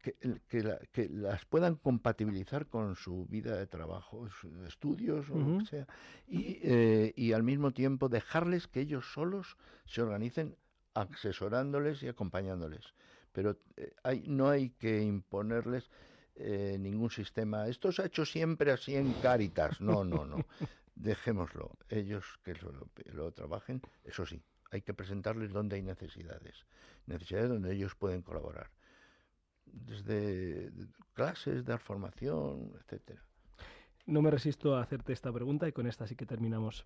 [0.02, 0.16] que,
[0.48, 5.58] que la- que las puedan compatibilizar con su vida de trabajo, sus estudios o lo
[5.60, 5.86] que sea,
[6.26, 9.56] y, eh, y al mismo tiempo dejarles que ellos solos
[9.86, 10.56] se organicen
[10.94, 12.94] asesorándoles y acompañándoles.
[13.32, 15.90] Pero eh, hay, no hay que imponerles
[16.34, 17.68] eh, ningún sistema.
[17.68, 19.80] Esto se ha hecho siempre así en Cáritas.
[19.80, 20.36] No, no, no.
[20.94, 21.72] Dejémoslo.
[21.88, 24.42] Ellos que lo, lo trabajen, eso sí.
[24.70, 26.64] Hay que presentarles donde hay necesidades.
[27.06, 28.70] Necesidades donde ellos pueden colaborar.
[29.66, 30.70] Desde
[31.14, 33.22] clases, dar formación, etcétera.
[34.06, 36.84] No me resisto a hacerte esta pregunta y con esta sí que terminamos.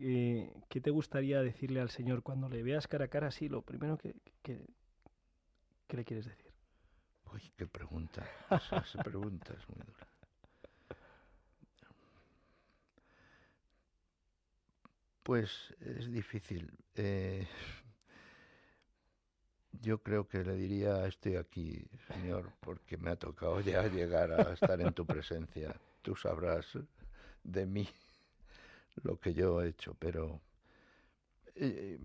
[0.00, 3.48] Eh, ¿Qué te gustaría decirle al Señor cuando le veas cara a cara así?
[3.48, 4.66] Lo primero que, que,
[5.86, 6.52] que le quieres decir.
[7.32, 8.26] Uy, qué pregunta.
[8.50, 10.06] Esa, esa pregunta es muy dura.
[15.22, 16.70] Pues es difícil.
[16.94, 17.46] Eh,
[19.80, 24.52] yo creo que le diría, estoy aquí, Señor, porque me ha tocado ya llegar a
[24.52, 25.74] estar en tu presencia.
[26.02, 26.66] Tú sabrás
[27.42, 27.88] de mí
[29.02, 30.40] lo que yo he hecho, pero
[31.56, 31.98] eh,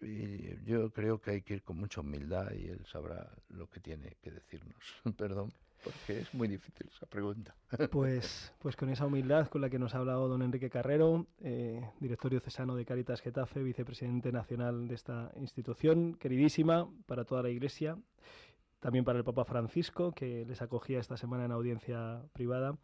[0.00, 3.80] y yo creo que hay que ir con mucha humildad y él sabrá lo que
[3.80, 4.76] tiene que decirnos.
[5.16, 7.54] Perdón, porque es muy difícil esa pregunta.
[7.90, 11.80] Pues, pues con esa humildad con la que nos ha hablado don Enrique Carrero, eh,
[12.00, 17.96] director diocesano de Caritas Getafe, vicepresidente nacional de esta institución, queridísima para toda la Iglesia,
[18.80, 22.76] también para el Papa Francisco, que les acogía esta semana en audiencia privada.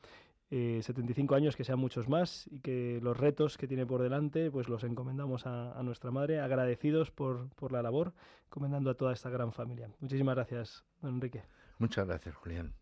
[0.55, 4.50] Eh, 75 años, que sean muchos más y que los retos que tiene por delante,
[4.50, 8.12] pues los encomendamos a, a nuestra madre, agradecidos por, por la labor,
[8.48, 9.88] encomendando a toda esta gran familia.
[10.00, 11.42] Muchísimas gracias, don Enrique.
[11.78, 12.74] Muchas gracias, Julián.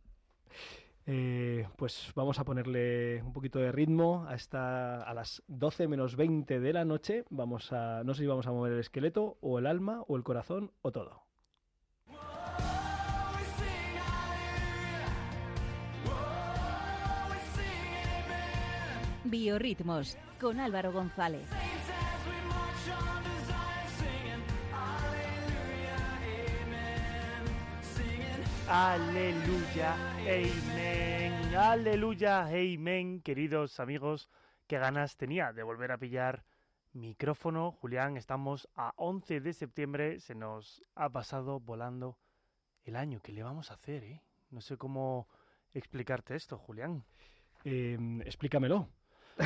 [1.06, 6.16] Eh, pues vamos a ponerle un poquito de ritmo a, esta, a las 12 menos
[6.16, 7.24] 20 de la noche.
[7.30, 10.24] Vamos a, no sé si vamos a mover el esqueleto o el alma o el
[10.24, 11.29] corazón o todo.
[19.30, 21.48] Biorritmos con Álvaro González.
[28.68, 34.28] Aleluya, amén, aleluya, amén, queridos amigos,
[34.66, 36.44] qué ganas tenía de volver a pillar
[36.92, 37.70] micrófono.
[37.70, 42.18] Julián, estamos a 11 de septiembre, se nos ha pasado volando
[42.82, 43.20] el año.
[43.22, 44.22] ¿Qué le vamos a hacer, eh?
[44.50, 45.28] No sé cómo
[45.72, 47.04] explicarte esto, Julián.
[47.64, 48.88] Eh, explícamelo.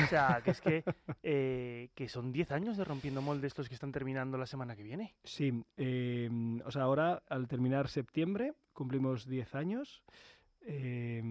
[0.03, 0.83] O sea, que es que,
[1.23, 4.83] eh, que son 10 años de rompiendo moldes los que están terminando la semana que
[4.83, 5.15] viene.
[5.23, 6.29] Sí, eh,
[6.65, 10.03] o sea, ahora al terminar septiembre cumplimos 10 años.
[10.67, 11.21] Eh,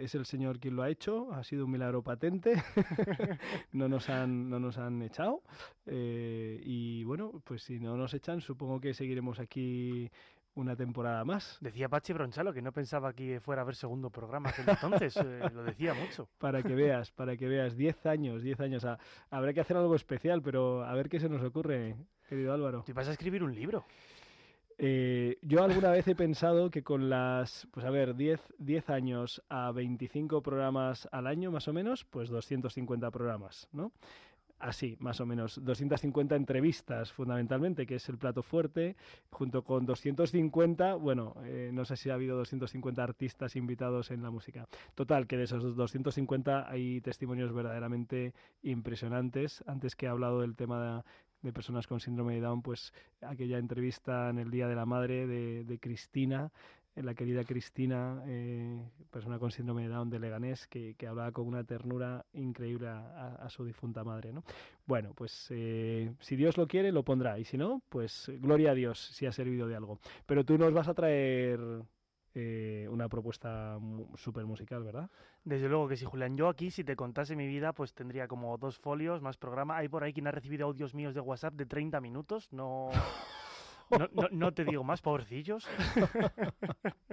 [0.00, 2.54] es el Señor quien lo ha hecho, ha sido un milagro patente,
[3.72, 5.44] no, nos han, no nos han echado
[5.86, 10.10] eh, y bueno, pues si no nos echan supongo que seguiremos aquí
[10.54, 11.58] una temporada más.
[11.60, 15.50] Decía Pachi Bronchalo que no pensaba que fuera a haber segundo programa aquel entonces, eh,
[15.52, 16.28] lo decía mucho.
[16.38, 18.84] Para que veas, para que veas, 10 años, 10 años.
[18.84, 18.98] Ah,
[19.30, 21.96] habrá que hacer algo especial, pero a ver qué se nos ocurre,
[22.28, 22.82] querido Álvaro.
[22.84, 23.84] ¿Te vas a escribir un libro?
[24.76, 29.42] Eh, yo alguna vez he pensado que con las, pues a ver, 10, 10 años
[29.48, 33.92] a 25 programas al año más o menos, pues 250 programas, ¿no?
[34.64, 35.62] Así, más o menos.
[35.62, 38.96] 250 entrevistas, fundamentalmente, que es el plato fuerte,
[39.28, 44.30] junto con 250, bueno, eh, no sé si ha habido 250 artistas invitados en la
[44.30, 44.66] música.
[44.94, 49.62] Total, que de esos 250 hay testimonios verdaderamente impresionantes.
[49.66, 51.04] Antes que he hablado del tema
[51.42, 55.26] de, personas con síndrome de Down, pues aquella entrevista en el Día de la Madre
[55.26, 56.50] de Cristina,
[56.96, 58.80] la querida Cristina, eh,
[59.10, 63.36] persona con síndrome de Down de Leganés, que, que hablaba con una ternura increíble a,
[63.36, 64.32] a su difunta madre.
[64.32, 64.44] ¿no?
[64.86, 68.74] Bueno, pues eh, si Dios lo quiere, lo pondrá, y si no, pues gloria a
[68.74, 69.98] Dios si ha servido de algo.
[70.26, 71.58] Pero tú nos vas a traer
[72.34, 73.78] eh, una propuesta
[74.16, 75.10] súper musical, ¿verdad?
[75.44, 76.36] Desde luego que sí, Julián.
[76.36, 79.76] Yo aquí, si te contase mi vida, pues tendría como dos folios, más programa.
[79.76, 82.48] Hay por ahí quien ha recibido audios míos de WhatsApp de 30 minutos.
[82.52, 82.90] No...
[83.90, 85.68] No, no, no, te digo más, pobrecillos.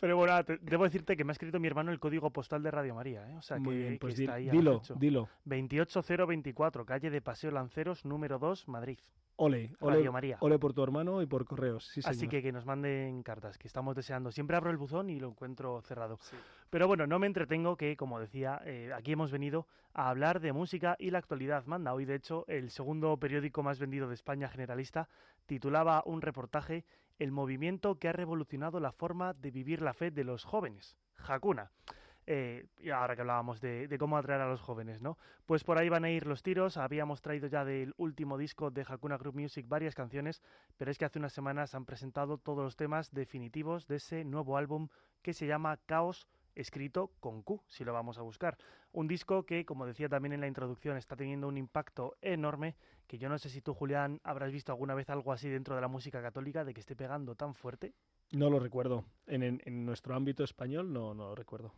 [0.00, 2.70] Pero bueno, te, debo decirte que me ha escrito mi hermano el código postal de
[2.70, 3.28] Radio María.
[3.28, 3.36] ¿eh?
[3.36, 5.28] O sea, Muy que, bien, pues que está ahí dilo, dilo.
[5.44, 8.98] 28024, calle de Paseo Lanceros, número 2, Madrid.
[9.42, 10.36] Ole, ole, Radio María.
[10.40, 11.86] ole por tu hermano y por correos.
[11.86, 12.30] Sí, Así señor.
[12.30, 14.30] que que nos manden cartas, que estamos deseando.
[14.30, 16.18] Siempre abro el buzón y lo encuentro cerrado.
[16.68, 20.52] Pero bueno, no me entretengo que, como decía, eh, aquí hemos venido a hablar de
[20.52, 21.94] música y la actualidad manda.
[21.94, 25.08] Hoy, de hecho, el segundo periódico más vendido de España generalista
[25.50, 26.84] titulaba un reportaje
[27.18, 30.96] El movimiento que ha revolucionado la forma de vivir la fe de los jóvenes.
[31.16, 31.72] Hakuna.
[32.24, 35.18] Eh, y ahora que hablábamos de, de, cómo atraer a los jóvenes, ¿no?
[35.46, 36.76] Pues por ahí van a ir los tiros.
[36.76, 40.40] Habíamos traído ya del último disco de Hakuna Group Music varias canciones,
[40.76, 44.56] pero es que hace unas semanas han presentado todos los temas definitivos de ese nuevo
[44.56, 44.86] álbum
[45.20, 46.28] que se llama Caos
[46.60, 48.56] escrito con Q, si lo vamos a buscar.
[48.92, 53.18] Un disco que, como decía también en la introducción, está teniendo un impacto enorme, que
[53.18, 55.88] yo no sé si tú, Julián, habrás visto alguna vez algo así dentro de la
[55.88, 57.94] música católica, de que esté pegando tan fuerte.
[58.32, 59.04] No lo recuerdo.
[59.26, 61.74] En, en, en nuestro ámbito español no, no lo recuerdo.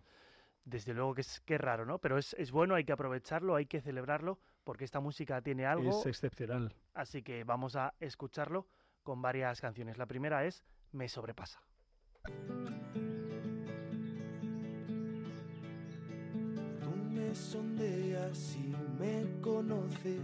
[0.65, 1.99] Desde luego que es, que es raro, ¿no?
[1.99, 5.91] Pero es, es bueno, hay que aprovecharlo, hay que celebrarlo, porque esta música tiene algo.
[5.91, 6.75] Es excepcional.
[6.95, 8.67] Así que vamos a escucharlo
[9.03, 9.99] con varias canciones.
[9.99, 10.63] La primera es
[10.93, 11.61] Me sobrepasa.
[17.39, 20.23] Sondeas y me conoces.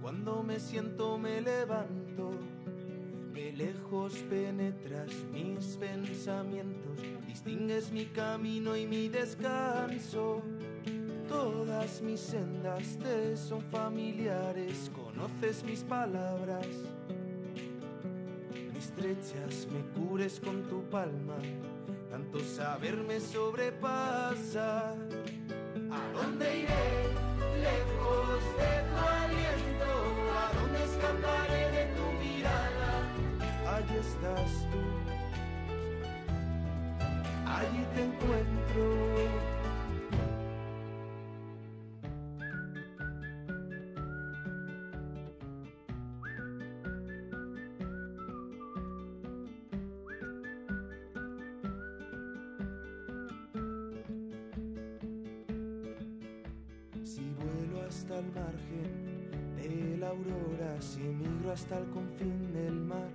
[0.00, 2.32] Cuando me siento me levanto.
[3.32, 6.98] De lejos penetras mis pensamientos.
[7.26, 10.42] Distingues mi camino y mi descanso.
[11.28, 14.90] Todas mis sendas te son familiares.
[14.94, 16.66] Conoces mis palabras.
[18.72, 21.36] Me estrechas, me cures con tu palma.
[22.10, 24.94] Tanto saber me sobrepasa.
[25.96, 26.88] ¿A dónde iré?
[27.66, 29.90] Lejos de tu aliento.
[30.42, 32.90] ¿A dónde escaparé de tu mirada?
[33.74, 34.82] Allí estás tú.
[37.46, 39.45] Allí te encuentro.
[57.86, 63.10] Hasta el margen de la aurora, si migro hasta el confín del mar,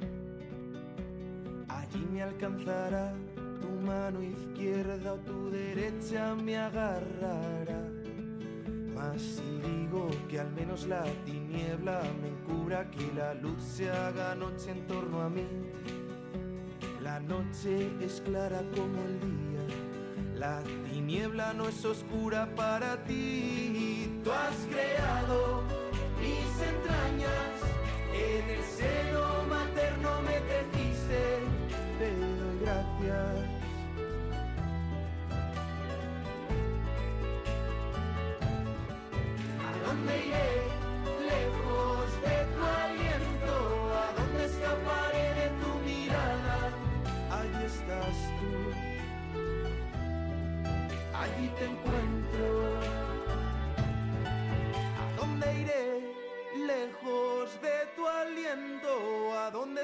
[1.68, 3.14] allí me alcanzará
[3.60, 7.82] tu mano izquierda o tu derecha me agarrará.
[8.96, 14.36] Mas si digo que al menos la tiniebla me encubra, que la luz se haga
[14.36, 15.46] noche en torno a mí,
[17.02, 19.76] la noche es clara como el día,
[20.36, 24.11] la tiniebla no es oscura para ti.
[24.24, 25.81] Tú has creado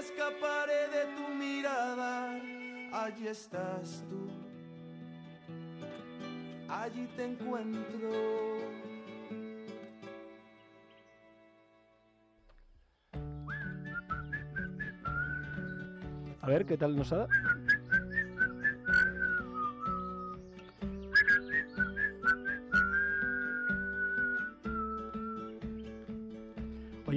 [0.08, 2.39] escaparé de tu mirada?
[2.93, 4.30] Allí estás tú,
[6.70, 8.10] allí te encuentro.
[16.41, 17.57] A ver, ¿qué tal nos ha dado?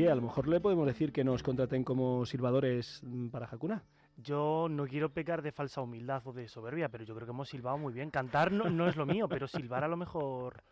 [0.00, 3.84] Oye, a lo mejor le podemos decir que nos contraten como silbadores mm, para Hakuna.
[4.16, 7.50] Yo no quiero pecar de falsa humildad o de soberbia, pero yo creo que hemos
[7.50, 8.10] silbado muy bien.
[8.10, 10.62] Cantar no, no es lo mío, pero silbar a lo mejor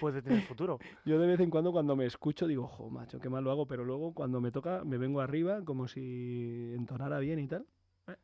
[0.00, 0.78] puede tener futuro.
[1.04, 3.66] Yo de vez en cuando cuando me escucho digo, jo, macho, qué mal lo hago,
[3.66, 7.66] pero luego cuando me toca me vengo arriba como si entonara bien y tal.
[8.06, 8.14] Eh.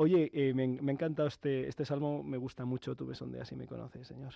[0.00, 3.52] Oye, eh, me, me ha encantado este, este salmo, me gusta mucho, tú me sondeas
[3.52, 4.32] y me conoces, Señor.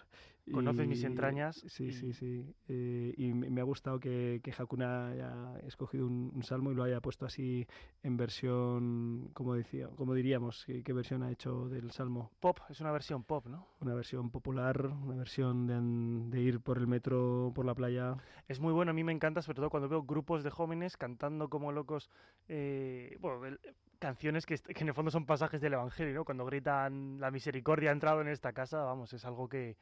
[0.53, 2.55] Conoces mis entrañas Sí, sí, sí.
[2.69, 6.75] Eh, y me me ha gustado que, que Hakuna haya escogido un, un salmo y
[6.75, 7.67] lo haya puesto así
[8.03, 12.31] en versión, como, decía, como diríamos, ¿qué, qué versión ha hecho del salmo?
[12.41, 13.67] Pop, es una versión pop, ¿no?
[13.81, 18.19] Una versión popular, una versión de, de ir por el metro, por la playa.
[18.49, 21.49] Es muy bueno, a mí me encanta, sobre todo cuando veo grupos de jóvenes cantando
[21.49, 22.11] como locos,
[22.49, 23.59] eh, bueno, el-
[23.99, 26.25] canciones que, en el fondo son pasajes del Evangelio, ¿no?
[26.25, 29.77] Cuando gritan la misericordia ha entrado en esta casa, vamos, es algo que,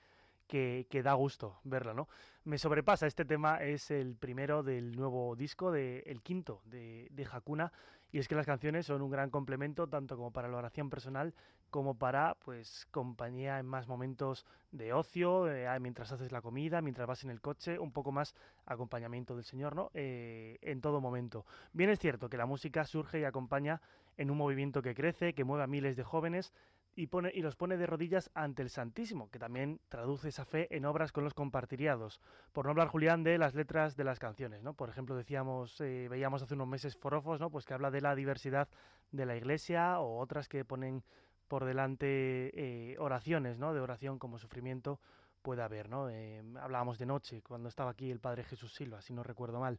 [0.47, 2.09] que, da gusto verla, ¿no?
[2.45, 7.27] Me sobrepasa, este tema es el primero del nuevo disco, de, el quinto de, de
[7.31, 7.73] Hakuna,
[8.11, 11.35] y es que las canciones son un gran complemento tanto como para la oración personal
[11.73, 17.09] como para, pues, compañía en más momentos de ocio, eh, mientras haces la comida, mientras
[17.09, 18.35] vas en el coche, un poco más
[18.67, 19.91] acompañamiento del Señor, ¿no?
[19.95, 21.47] Eh, en todo momento.
[21.73, 23.81] Bien es cierto que la música surge y acompaña
[24.17, 26.53] en un movimiento que crece, que mueve a miles de jóvenes
[26.95, 30.75] y, pone, y los pone de rodillas ante el Santísimo, que también traduce esa fe
[30.75, 32.21] en obras con los compartiriados.
[32.53, 34.75] Por no hablar, Julián, de las letras de las canciones, ¿no?
[34.75, 37.51] Por ejemplo, decíamos, eh, veíamos hace unos meses Forofos, ¿no?
[37.51, 38.69] Pues que habla de la diversidad
[39.11, 41.03] de la Iglesia o otras que ponen
[41.49, 43.73] por delante eh, oraciones, ¿no?
[43.75, 45.01] De oración como sufrimiento
[45.41, 46.09] puede haber, ¿no?
[46.09, 49.79] Eh, hablábamos de noche cuando estaba aquí el Padre Jesús Silva, si no recuerdo mal.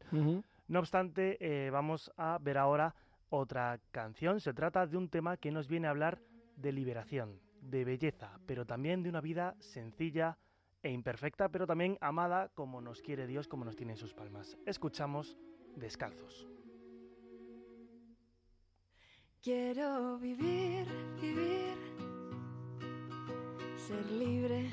[0.67, 2.95] No obstante, vamos a ver ahora
[3.35, 4.39] otra canción.
[4.39, 6.21] Se trata de un tema que nos viene a hablar
[6.55, 10.37] de liberación, de belleza, pero también de una vida sencilla
[10.83, 14.55] e imperfecta, pero también amada como nos quiere Dios, como nos tiene en sus palmas.
[14.67, 15.35] Escuchamos
[15.75, 16.47] Descalzos.
[19.41, 20.85] Quiero vivir,
[21.19, 21.75] vivir,
[23.75, 24.69] ser libre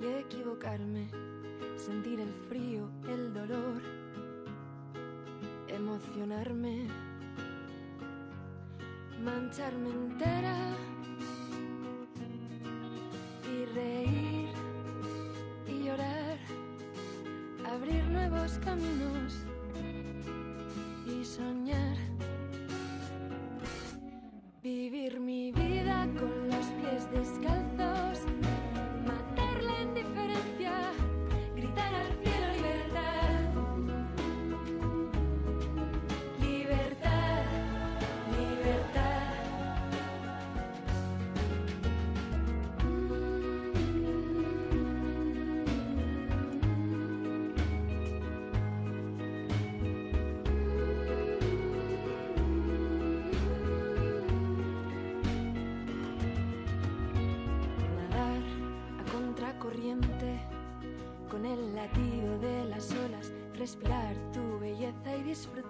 [0.00, 1.10] y equivocarme,
[1.76, 3.82] sentir el frío, el dolor,
[5.68, 6.88] emocionarme,
[9.24, 10.93] mantarme entera.
[61.54, 65.63] El latido de las olas, respirar tu belleza y disfrutar.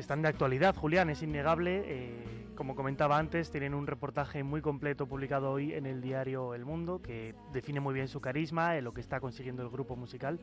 [0.00, 1.82] Están de actualidad, Julián, es innegable.
[1.86, 2.24] Eh,
[2.56, 7.00] como comentaba antes, tienen un reportaje muy completo publicado hoy en el diario El Mundo
[7.00, 10.40] que define muy bien su carisma, en lo que está consiguiendo el grupo musical.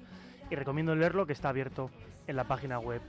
[0.49, 1.89] Y recomiendo leerlo, que está abierto
[2.27, 3.01] en la página web.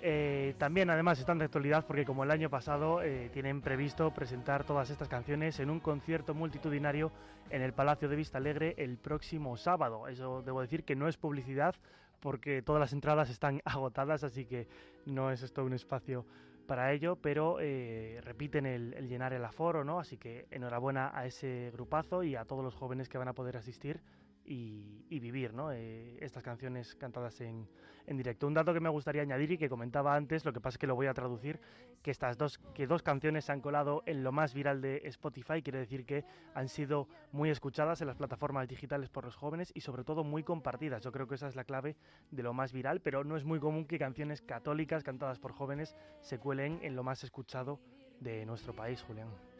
[0.00, 4.64] Eh, también además están de actualidad porque como el año pasado eh, tienen previsto presentar
[4.64, 7.10] todas estas canciones en un concierto multitudinario
[7.50, 10.06] en el Palacio de Vista Alegre el próximo sábado.
[10.06, 11.74] Eso debo decir que no es publicidad
[12.20, 14.68] porque todas las entradas están agotadas, así que
[15.04, 16.26] no es esto un espacio
[16.66, 20.00] para ello, pero eh, repiten el, llenar el aforo, ¿no?
[20.00, 23.56] Así que enhorabuena a ese grupazo y a todos los jóvenes que van a poder
[23.56, 24.00] asistir
[24.46, 25.72] y, vivir ¿no?
[25.72, 27.66] Eh, estas canciones cantadas en,
[28.06, 28.46] en, directo.
[28.46, 30.86] Un dato que me gustaría añadir y que comentaba antes, lo que pasa es que
[30.86, 31.58] lo voy a traducir,
[32.02, 35.62] que estas dos, que dos canciones se han colado en lo más viral de Spotify,
[35.62, 36.24] quiere decir que
[36.54, 40.42] han sido muy escuchadas en las plataformas digitales por los jóvenes y sobre todo muy
[40.42, 41.02] compartidas.
[41.02, 41.96] Yo creo que esa es la clave
[42.30, 45.96] de lo más viral, pero no es muy común que canciones católicas cantadas por jóvenes
[46.20, 47.80] se cuelen en lo más escuchado
[48.20, 49.55] de nuestro país, Julián.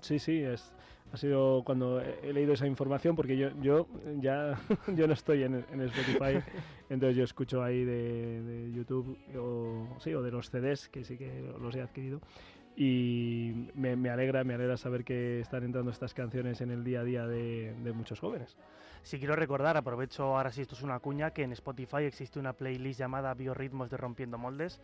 [0.00, 0.72] Sí, sí, es,
[1.12, 3.86] ha sido cuando he leído esa información, porque yo, yo
[4.20, 4.58] ya
[4.94, 6.42] yo no estoy en, en Spotify,
[6.88, 11.52] entonces yo escucho ahí de, YouTube o, sí, o de los CDs, que sí que
[11.60, 12.20] los he adquirido.
[12.74, 17.00] Y me, me, alegra, me alegra saber que están entrando estas canciones en el día
[17.00, 18.56] a día de, de muchos jóvenes.
[19.02, 22.54] Sí quiero recordar, aprovecho ahora si esto es una cuña, que en Spotify existe una
[22.54, 24.80] playlist llamada Biorritmos de Rompiendo Moldes,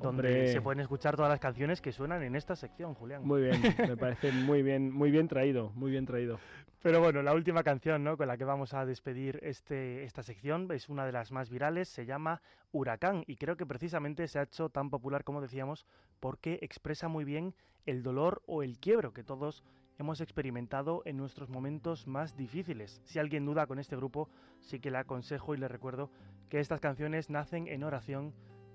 [0.00, 3.26] donde se pueden escuchar todas las canciones que suenan en esta sección, Julián.
[3.26, 6.38] Muy bien, me parece muy bien, muy bien traído, muy bien traído.
[6.82, 8.18] Pero bueno, la última canción ¿no?
[8.18, 11.88] con la que vamos a despedir este, esta sección es una de las más virales,
[11.88, 12.42] se llama
[12.72, 15.86] Huracán y creo que precisamente se ha hecho tan popular como decíamos
[16.20, 17.54] porque expresa muy bien
[17.86, 19.64] el dolor o el quiebro que todos
[19.98, 23.00] hemos experimentado en nuestros momentos más difíciles.
[23.04, 24.28] Si alguien duda con este grupo,
[24.60, 26.10] sí que le aconsejo y le recuerdo
[26.48, 28.34] que estas canciones nacen en oración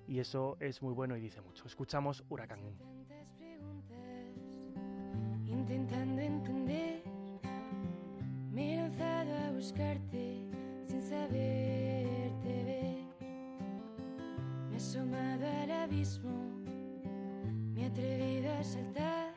[0.09, 1.67] y eso es muy bueno y dice mucho.
[1.67, 2.59] Escuchamos Huracán.
[5.45, 7.03] Intentando entender,
[8.51, 10.41] me he lanzado a buscarte
[10.87, 13.29] sin saberte ver.
[14.67, 16.31] Me he asomado al abismo,
[17.75, 19.33] me he atrevido a saltar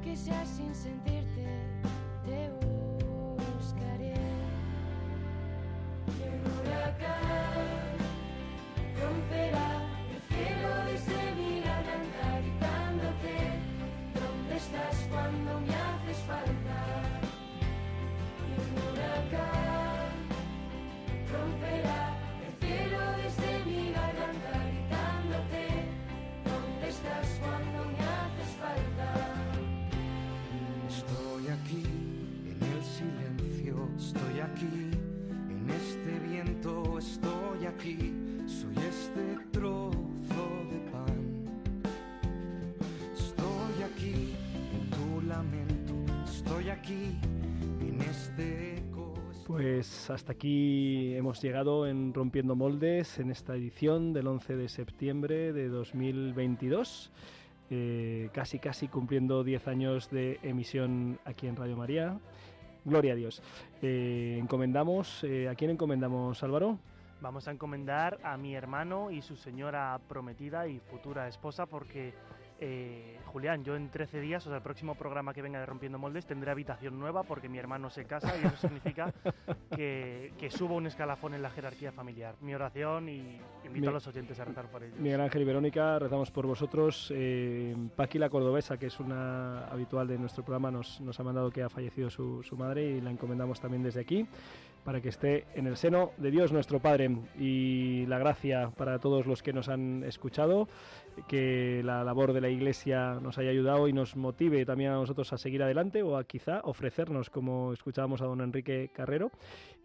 [0.00, 1.44] aunque sea sin sentirte,
[2.24, 2.48] te
[3.52, 4.14] buscaré.
[6.06, 7.98] Y un huracán
[8.98, 9.70] romperá
[10.10, 11.82] el cielo y se mira
[12.40, 13.34] gritándote,
[14.14, 16.78] ¿dónde estás cuando me haces falta?
[18.48, 19.59] Y un huracán
[49.46, 55.52] Pues hasta aquí hemos llegado en Rompiendo Moldes en esta edición del 11 de septiembre
[55.52, 57.12] de 2022.
[57.70, 62.18] Eh, casi casi cumpliendo 10 años de emisión aquí en Radio María.
[62.84, 63.42] Gloria a Dios.
[63.82, 66.78] Eh, encomendamos, eh, ¿a quién encomendamos, Álvaro?
[67.20, 72.14] Vamos a encomendar a mi hermano y su señora prometida y futura esposa porque
[72.60, 75.98] eh, Julián, yo en 13 días, o sea, el próximo programa que venga de Rompiendo
[75.98, 79.12] Moldes, tendré habitación nueva porque mi hermano se casa y eso significa
[79.76, 82.34] que, que subo un escalafón en la jerarquía familiar.
[82.40, 84.98] Mi oración y invito a los oyentes a rezar por ellos.
[84.98, 87.12] Miguel Ángel y Verónica, rezamos por vosotros.
[87.14, 91.50] Eh, Paqui la Cordobesa, que es una habitual de nuestro programa, nos, nos ha mandado
[91.50, 94.26] que ha fallecido su, su madre y la encomendamos también desde aquí.
[94.84, 97.10] Para que esté en el seno de Dios nuestro Padre.
[97.38, 100.68] Y la gracia para todos los que nos han escuchado,
[101.28, 105.32] que la labor de la Iglesia nos haya ayudado y nos motive también a nosotros
[105.32, 109.30] a seguir adelante o a quizá ofrecernos, como escuchábamos a don Enrique Carrero.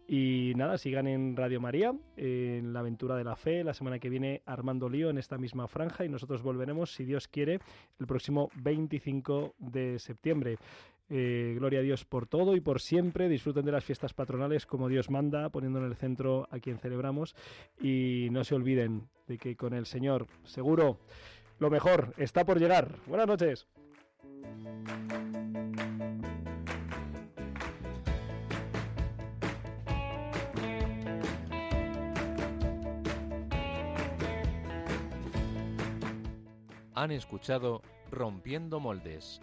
[0.08, 4.08] Y nada, sigan en Radio María, en la aventura de la fe, la semana que
[4.08, 7.58] viene Armando Lío en esta misma franja y nosotros volveremos, si Dios quiere,
[7.98, 10.58] el próximo 25 de septiembre.
[11.08, 13.28] Eh, gloria a Dios por todo y por siempre.
[13.28, 17.34] Disfruten de las fiestas patronales como Dios manda, poniendo en el centro a quien celebramos.
[17.80, 20.98] Y no se olviden de que con el Señor, seguro,
[21.58, 22.96] lo mejor está por llegar.
[23.06, 23.66] Buenas noches.
[36.94, 39.42] Han escuchado Rompiendo Moldes,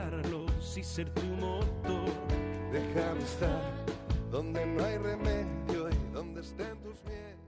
[0.81, 2.09] y ser tu motor.
[2.71, 3.61] Déjame estar
[4.31, 7.40] donde no hay remedio y donde estén tus miedos.